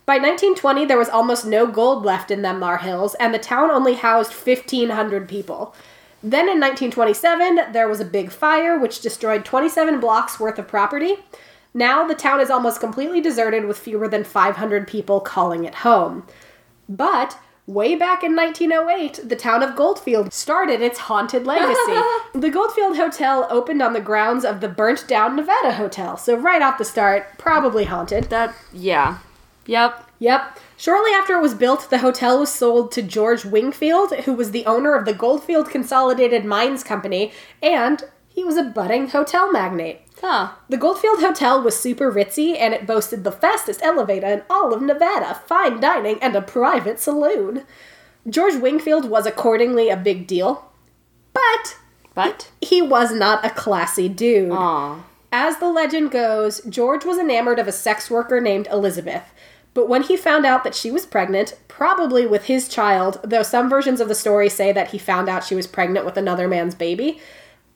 [0.05, 3.71] By 1920, there was almost no gold left in them Thar Hills, and the town
[3.71, 5.75] only housed 1,500 people.
[6.21, 11.17] Then in 1927, there was a big fire which destroyed 27 blocks worth of property.
[11.73, 16.25] Now the town is almost completely deserted with fewer than 500 people calling it home.
[16.87, 17.37] But
[17.67, 22.01] way back in 1908, the town of Goldfield started its haunted legacy.
[22.33, 26.61] the Goldfield Hotel opened on the grounds of the burnt down Nevada Hotel, so right
[26.61, 28.25] off the start, probably haunted.
[28.25, 29.19] That yeah.
[29.65, 30.09] Yep.
[30.19, 30.59] Yep.
[30.77, 34.65] Shortly after it was built, the hotel was sold to George Wingfield, who was the
[34.65, 37.31] owner of the Goldfield Consolidated Mines Company,
[37.63, 40.01] and he was a budding hotel magnate.
[40.27, 40.53] Huh.
[40.69, 44.81] The Goldfield Hotel was super ritzy, and it boasted the fastest elevator in all of
[44.81, 47.63] Nevada, fine dining, and a private saloon.
[48.27, 50.71] George Wingfield was accordingly a big deal,
[51.31, 51.77] but
[52.15, 54.51] But he was not a classy dude.
[54.51, 55.03] aw.
[55.31, 59.31] As the legend goes, George was enamored of a sex worker named Elizabeth.
[59.75, 63.69] But when he found out that she was pregnant, probably with his child, though some
[63.69, 66.73] versions of the story say that he found out she was pregnant with another man's
[66.73, 67.21] baby,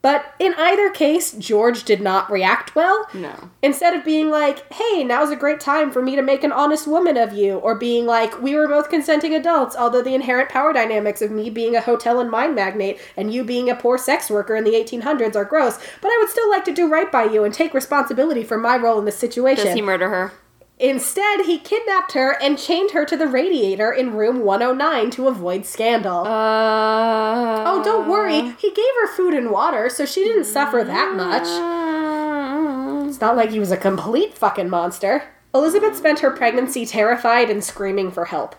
[0.02, 3.08] but in either case, George did not react well.
[3.14, 3.50] No.
[3.62, 6.88] Instead of being like, hey, now's a great time for me to make an honest
[6.88, 10.72] woman of you, or being like, we were both consenting adults, although the inherent power
[10.72, 14.30] dynamics of me being a hotel and mine magnate and you being a poor sex
[14.30, 17.26] worker in the 1800s are gross, but I would still like to do right by
[17.26, 19.66] you and take responsibility for my role in this situation.
[19.66, 20.32] Does he murder her?
[20.80, 25.66] Instead, he kidnapped her and chained her to the radiator in room 109 to avoid
[25.66, 26.20] scandal.
[26.26, 27.64] Uh.
[27.68, 31.48] oh, don't worry, he gave her food and water, so she didn't suffer that much.
[33.10, 35.24] It's not like he was a complete fucking monster.
[35.54, 38.56] Elizabeth spent her pregnancy terrified and screaming for help.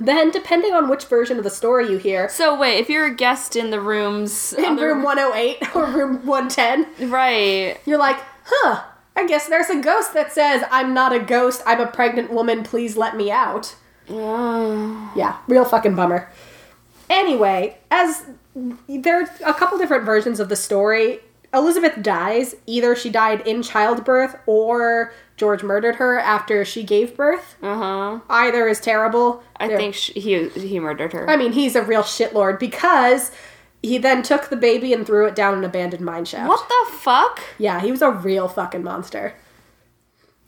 [0.00, 3.14] Then, depending on which version of the story you hear, So wait, if you're a
[3.14, 7.78] guest in the rooms in other- room 108 or room 110, right?
[7.84, 8.82] you're like, huh,
[9.18, 12.62] I guess there's a ghost that says, I'm not a ghost, I'm a pregnant woman,
[12.62, 13.74] please let me out.
[14.08, 16.30] Yeah, real fucking bummer.
[17.10, 21.18] Anyway, as there's a couple different versions of the story.
[21.52, 22.54] Elizabeth dies.
[22.66, 27.56] Either she died in childbirth or George murdered her after she gave birth.
[27.60, 28.20] Uh huh.
[28.30, 29.42] Either is terrible.
[29.56, 31.28] I They're- think sh he he murdered her.
[31.28, 33.32] I mean, he's a real shitlord because
[33.82, 36.48] he then took the baby and threw it down an abandoned mine shaft.
[36.48, 37.40] what the fuck?
[37.58, 39.34] Yeah, he was a real fucking monster.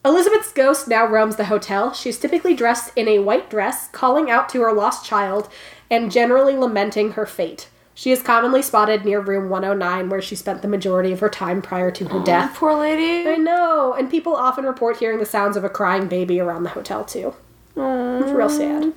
[0.05, 1.93] Elizabeth's ghost now roams the hotel.
[1.93, 5.49] She's typically dressed in a white dress, calling out to her lost child
[5.91, 7.69] and generally lamenting her fate.
[7.93, 11.61] She is commonly spotted near room 109, where she spent the majority of her time
[11.61, 12.55] prior to her death.
[12.55, 13.29] Poor lady.
[13.29, 16.71] I know, and people often report hearing the sounds of a crying baby around the
[16.71, 17.35] hotel too.
[17.77, 18.95] It's real sad.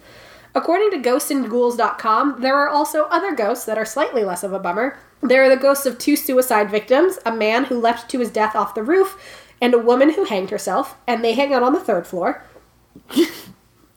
[0.55, 4.97] According to ghostsandghouls.com, there are also other ghosts that are slightly less of a bummer.
[5.21, 8.55] There are the ghosts of two suicide victims, a man who leapt to his death
[8.55, 9.17] off the roof,
[9.61, 12.43] and a woman who hanged herself, and they hang out on the third floor.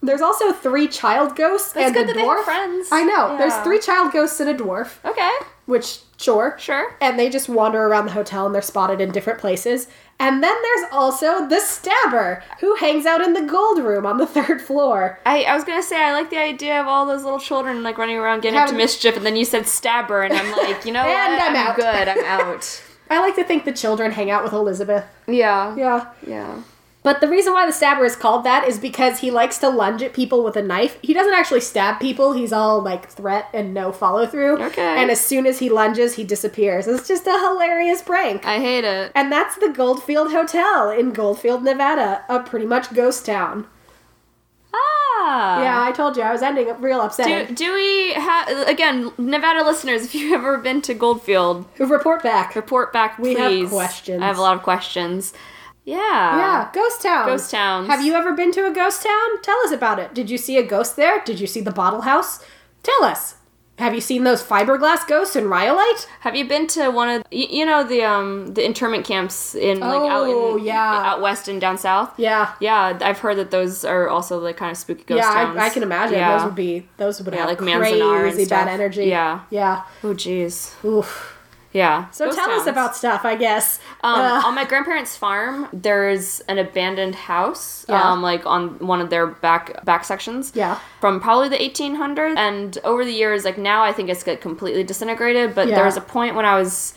[0.02, 2.44] There's also three child ghosts That's and good a that they dwarf.
[2.44, 2.88] friends.
[2.92, 3.36] I know.
[3.36, 5.30] There's three child ghosts and a dwarf, Okay.
[5.64, 6.54] which sure.
[6.58, 6.94] Sure.
[7.00, 9.88] And they just wander around the hotel and they're spotted in different places.
[10.18, 14.26] And then there's also the stabber, who hangs out in the gold room on the
[14.36, 15.18] third floor.
[15.26, 17.98] I, I was gonna say I like the idea of all those little children like
[17.98, 20.92] running around getting up to mischief, and then you said stabber, and I'm like, you
[20.92, 21.42] know And what?
[21.42, 21.76] I'm out.
[21.76, 22.08] good.
[22.08, 22.82] I'm out.
[23.10, 25.04] I like to think the children hang out with Elizabeth.
[25.28, 25.76] Yeah.
[25.76, 26.10] Yeah.
[26.26, 26.62] Yeah.
[27.06, 30.02] But the reason why the stabber is called that is because he likes to lunge
[30.02, 30.98] at people with a knife.
[31.02, 34.60] He doesn't actually stab people, he's all like threat and no follow through.
[34.60, 35.00] Okay.
[35.00, 36.88] And as soon as he lunges, he disappears.
[36.88, 38.44] It's just a hilarious prank.
[38.44, 39.12] I hate it.
[39.14, 43.68] And that's the Goldfield Hotel in Goldfield, Nevada, a pretty much ghost town.
[44.74, 45.62] Ah.
[45.62, 47.54] Yeah, I told you I was ending up real Do, upsetting.
[47.54, 50.02] do we have again Nevada listeners?
[50.06, 52.56] If you've ever been to Goldfield, report back?
[52.56, 53.62] report back, We please.
[53.62, 54.20] have questions.
[54.22, 55.32] I have a lot of questions.
[55.86, 56.36] Yeah.
[56.36, 57.26] Yeah, ghost town.
[57.26, 57.86] Ghost towns.
[57.88, 59.40] Have you ever been to a ghost town?
[59.42, 60.12] Tell us about it.
[60.14, 61.22] Did you see a ghost there?
[61.24, 62.44] Did you see the bottle house?
[62.82, 63.36] Tell us.
[63.78, 66.08] Have you seen those fiberglass ghosts in Rhyolite?
[66.20, 69.80] Have you been to one of you, you know the um the internment camps in
[69.80, 71.02] like out Oh, in yeah.
[71.04, 72.18] out west and down south?
[72.18, 72.54] Yeah.
[72.58, 75.58] Yeah, I've heard that those are also like kind of spooky ghost yeah, towns.
[75.58, 76.38] I, I can imagine Yeah.
[76.38, 79.04] those would be those would Yeah, have like crazy bad energy.
[79.04, 79.40] Yeah.
[79.50, 79.82] yeah.
[80.02, 80.72] Oh jeez.
[80.82, 81.35] Oof.
[81.76, 82.08] Yeah.
[82.10, 83.78] So tell us about stuff, I guess.
[84.02, 88.02] Um, Uh, on my grandparents' farm, there's an abandoned house, Yeah.
[88.02, 90.52] um, like on one of their back back sections.
[90.54, 90.78] Yeah.
[91.02, 94.84] From probably the 1800s, and over the years, like now, I think it's got completely
[94.84, 95.54] disintegrated.
[95.54, 95.74] But Yeah.
[95.76, 96.94] there was a point when I was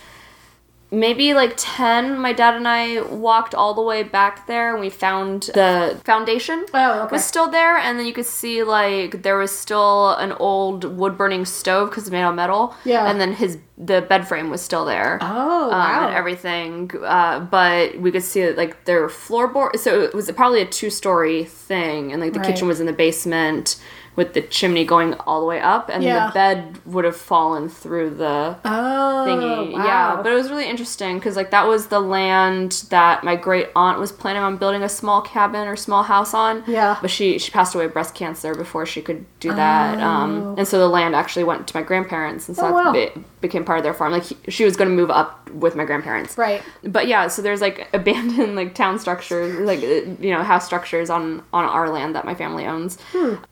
[0.92, 4.90] maybe like 10 my dad and i walked all the way back there and we
[4.90, 7.12] found the foundation Oh, okay.
[7.12, 11.16] was still there and then you could see like there was still an old wood
[11.16, 13.10] burning stove because it's made out of metal Yeah.
[13.10, 16.08] and then his the bed frame was still there Oh, um, wow.
[16.08, 16.92] and everything.
[17.02, 19.80] Uh, but we could see that like their floorboard.
[19.80, 22.50] So it was probably a two story thing, and like the Right.
[22.50, 23.82] kitchen was in the basement
[24.20, 26.28] with the chimney going all the way up, and Yeah.
[26.28, 29.72] the bed would have fallen through the oh, thingy.
[29.74, 29.86] wow.
[29.86, 33.70] Yeah, but it was really interesting because like that was the land that my great
[33.76, 36.64] aunt was planning on building a small cabin or small house on.
[36.68, 36.98] Yeah.
[37.02, 40.00] but she she passed away of breast cancer before she could do that.
[40.00, 42.92] Um, and so the land actually went to my grandparents, and so Oh, wow.
[42.92, 43.12] be-
[43.42, 44.12] became part of their farm.
[44.12, 46.38] Like he, she was going to move up with my grandparents.
[46.38, 46.62] Right.
[46.84, 51.42] But yeah, so there's like abandoned like town structures, like you know house structures on
[51.54, 52.98] on our land that my family owns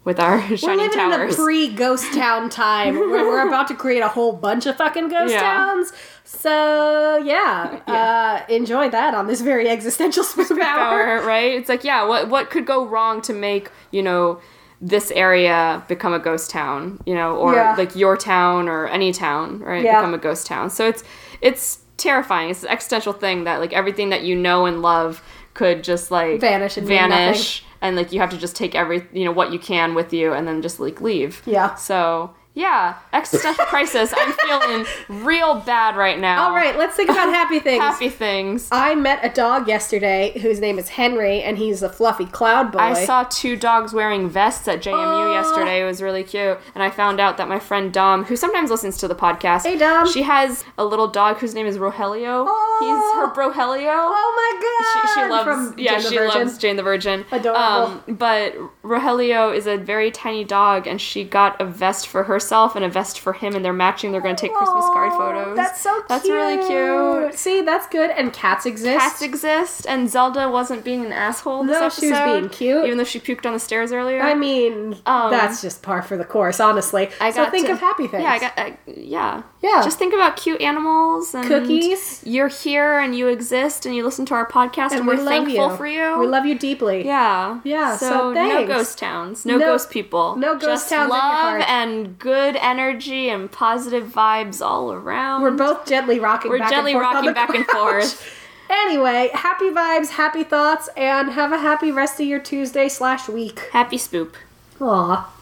[0.03, 4.01] with our We're living in a pre ghost town time where we're about to create
[4.01, 5.41] a whole bunch of fucking ghost Yeah.
[5.41, 5.93] towns.
[6.23, 10.23] So yeah, Uh, enjoy that on this very existential
[10.61, 11.21] hour.
[11.25, 11.53] Right?
[11.53, 14.39] It's like yeah, what what could go wrong to make you know
[14.79, 17.75] this area become a ghost town, you know, or Yeah.
[17.77, 19.83] like your town or any town, right?
[19.83, 19.99] Yeah.
[20.01, 20.69] Become a ghost town.
[20.69, 21.03] So it's
[21.41, 22.51] it's terrifying.
[22.51, 25.23] It's an existential thing that like everything that you know and love
[25.55, 29.25] could just like Vanish and vanish, and like you have to just take every you
[29.25, 31.41] know what you can with you and then just like leave.
[31.45, 31.75] Yeah.
[31.75, 34.11] So yeah, existential crisis.
[34.17, 34.85] I'm feeling
[35.23, 36.45] real bad right now.
[36.47, 37.83] All right, let's think about happy things.
[37.83, 38.67] happy things.
[38.71, 42.79] I met a dog yesterday whose name is Henry, and he's a fluffy cloud boy.
[42.79, 45.81] I saw two dogs wearing vests at JMU yesterday.
[45.81, 46.57] It was really cute.
[46.73, 49.77] And I found out that my friend Dom, who sometimes listens to the podcast, Hey,
[49.77, 50.09] Dom.
[50.11, 52.47] she has a little dog whose name is Rogelio.
[52.47, 52.77] Aw.
[52.79, 53.93] He's her Brohelio.
[53.93, 55.13] Oh my god!
[55.13, 56.41] She, she loves From yeah Jane the she Virgin.
[56.41, 57.25] loves Jane the Virgin.
[57.31, 57.59] Adorable.
[57.61, 62.75] Um, but Rogelio is a very tiny dog, and she got a vest for herself
[62.77, 64.11] and a vest for him, and they're matching.
[64.13, 65.55] They're going to take Christmas card photos.
[65.57, 66.07] That's so cute.
[66.07, 67.37] That's really cute.
[67.37, 68.09] See, that's good.
[68.11, 68.97] And cats exist.
[68.99, 72.01] Cats exist, and Zelda wasn't being an asshole this No, episode.
[72.01, 72.85] she was being cute.
[72.85, 74.21] even though she puked on the stairs earlier.
[74.21, 77.09] I mean, Um, that's just par for the course, honestly.
[77.19, 78.23] I so got think to- of happy things.
[78.23, 78.53] Yeah, I got.
[78.57, 79.81] I, yeah, Yeah.
[79.83, 82.21] Just think about cute animals and Cookies.
[82.25, 85.25] You're here and you exist and you listen to our podcast and, And we're we
[85.25, 85.75] thankful you.
[85.77, 86.19] for you.
[86.19, 87.03] We love you deeply.
[87.05, 87.59] Yeah.
[87.63, 89.45] Yeah, so So, no ghost towns.
[89.45, 90.35] No, No- ghost people.
[90.35, 95.41] no ghost Just towns in your love and good energy and positive vibes all around.
[95.41, 98.33] We're both gently rocking We're back gently and forth on rocking back and forth.
[98.69, 103.61] Anyway, happy vibes, happy thoughts, and have a happy rest of your Tuesday slash week.
[103.71, 104.33] Happy spoop.
[104.81, 105.33] Aw.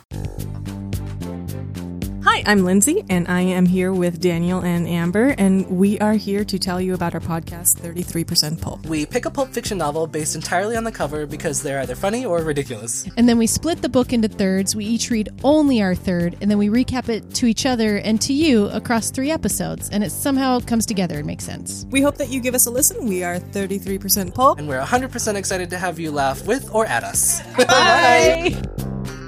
[2.28, 6.43] Hi, I'm Lindsay, and I am here with Daniel and Amber, and we are here
[6.43, 8.84] to tell you about our podcast, 33% Pulp.
[8.88, 12.26] We pick a pulp fiction novel based entirely on the cover because they're either funny
[12.26, 13.07] or ridiculous.
[13.15, 14.76] And then we split the book into thirds.
[14.76, 18.19] We each read only our third, and then we recap it to each other and
[18.21, 19.91] to you across three episodes.
[19.91, 21.86] And it somehow comes together and makes sense.
[21.91, 23.05] We hope that you give us a listen.
[23.05, 24.57] We are 33% Pulp.
[24.57, 27.43] And we're 100% excited to have you laugh with or at us.
[27.55, 28.63] Bye!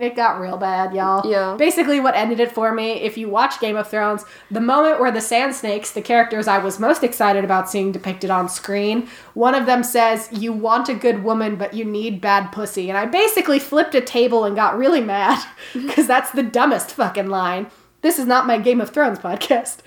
[0.00, 1.30] It got real bad, y'all.
[1.30, 1.56] Yeah.
[1.58, 5.12] Basically, what ended it for me, if you watch Game of Thrones, the moment where
[5.12, 9.54] the Sand Snakes, the characters I was most excited about seeing depicted on screen, one
[9.54, 12.88] of them says, You want a good woman, but you need bad pussy.
[12.88, 17.28] And I basically flipped a table and got really mad, because that's the dumbest fucking
[17.28, 17.66] line.
[18.00, 19.80] This is not my Game of Thrones podcast.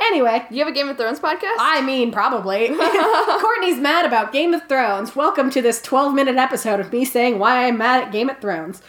[0.00, 1.56] Anyway, You have a Game of Thrones podcast?
[1.58, 2.68] I mean, probably.
[3.40, 5.14] Courtney's mad about Game of Thrones.
[5.14, 8.38] Welcome to this 12 minute episode of me saying why I'm mad at Game of
[8.40, 8.80] Thrones.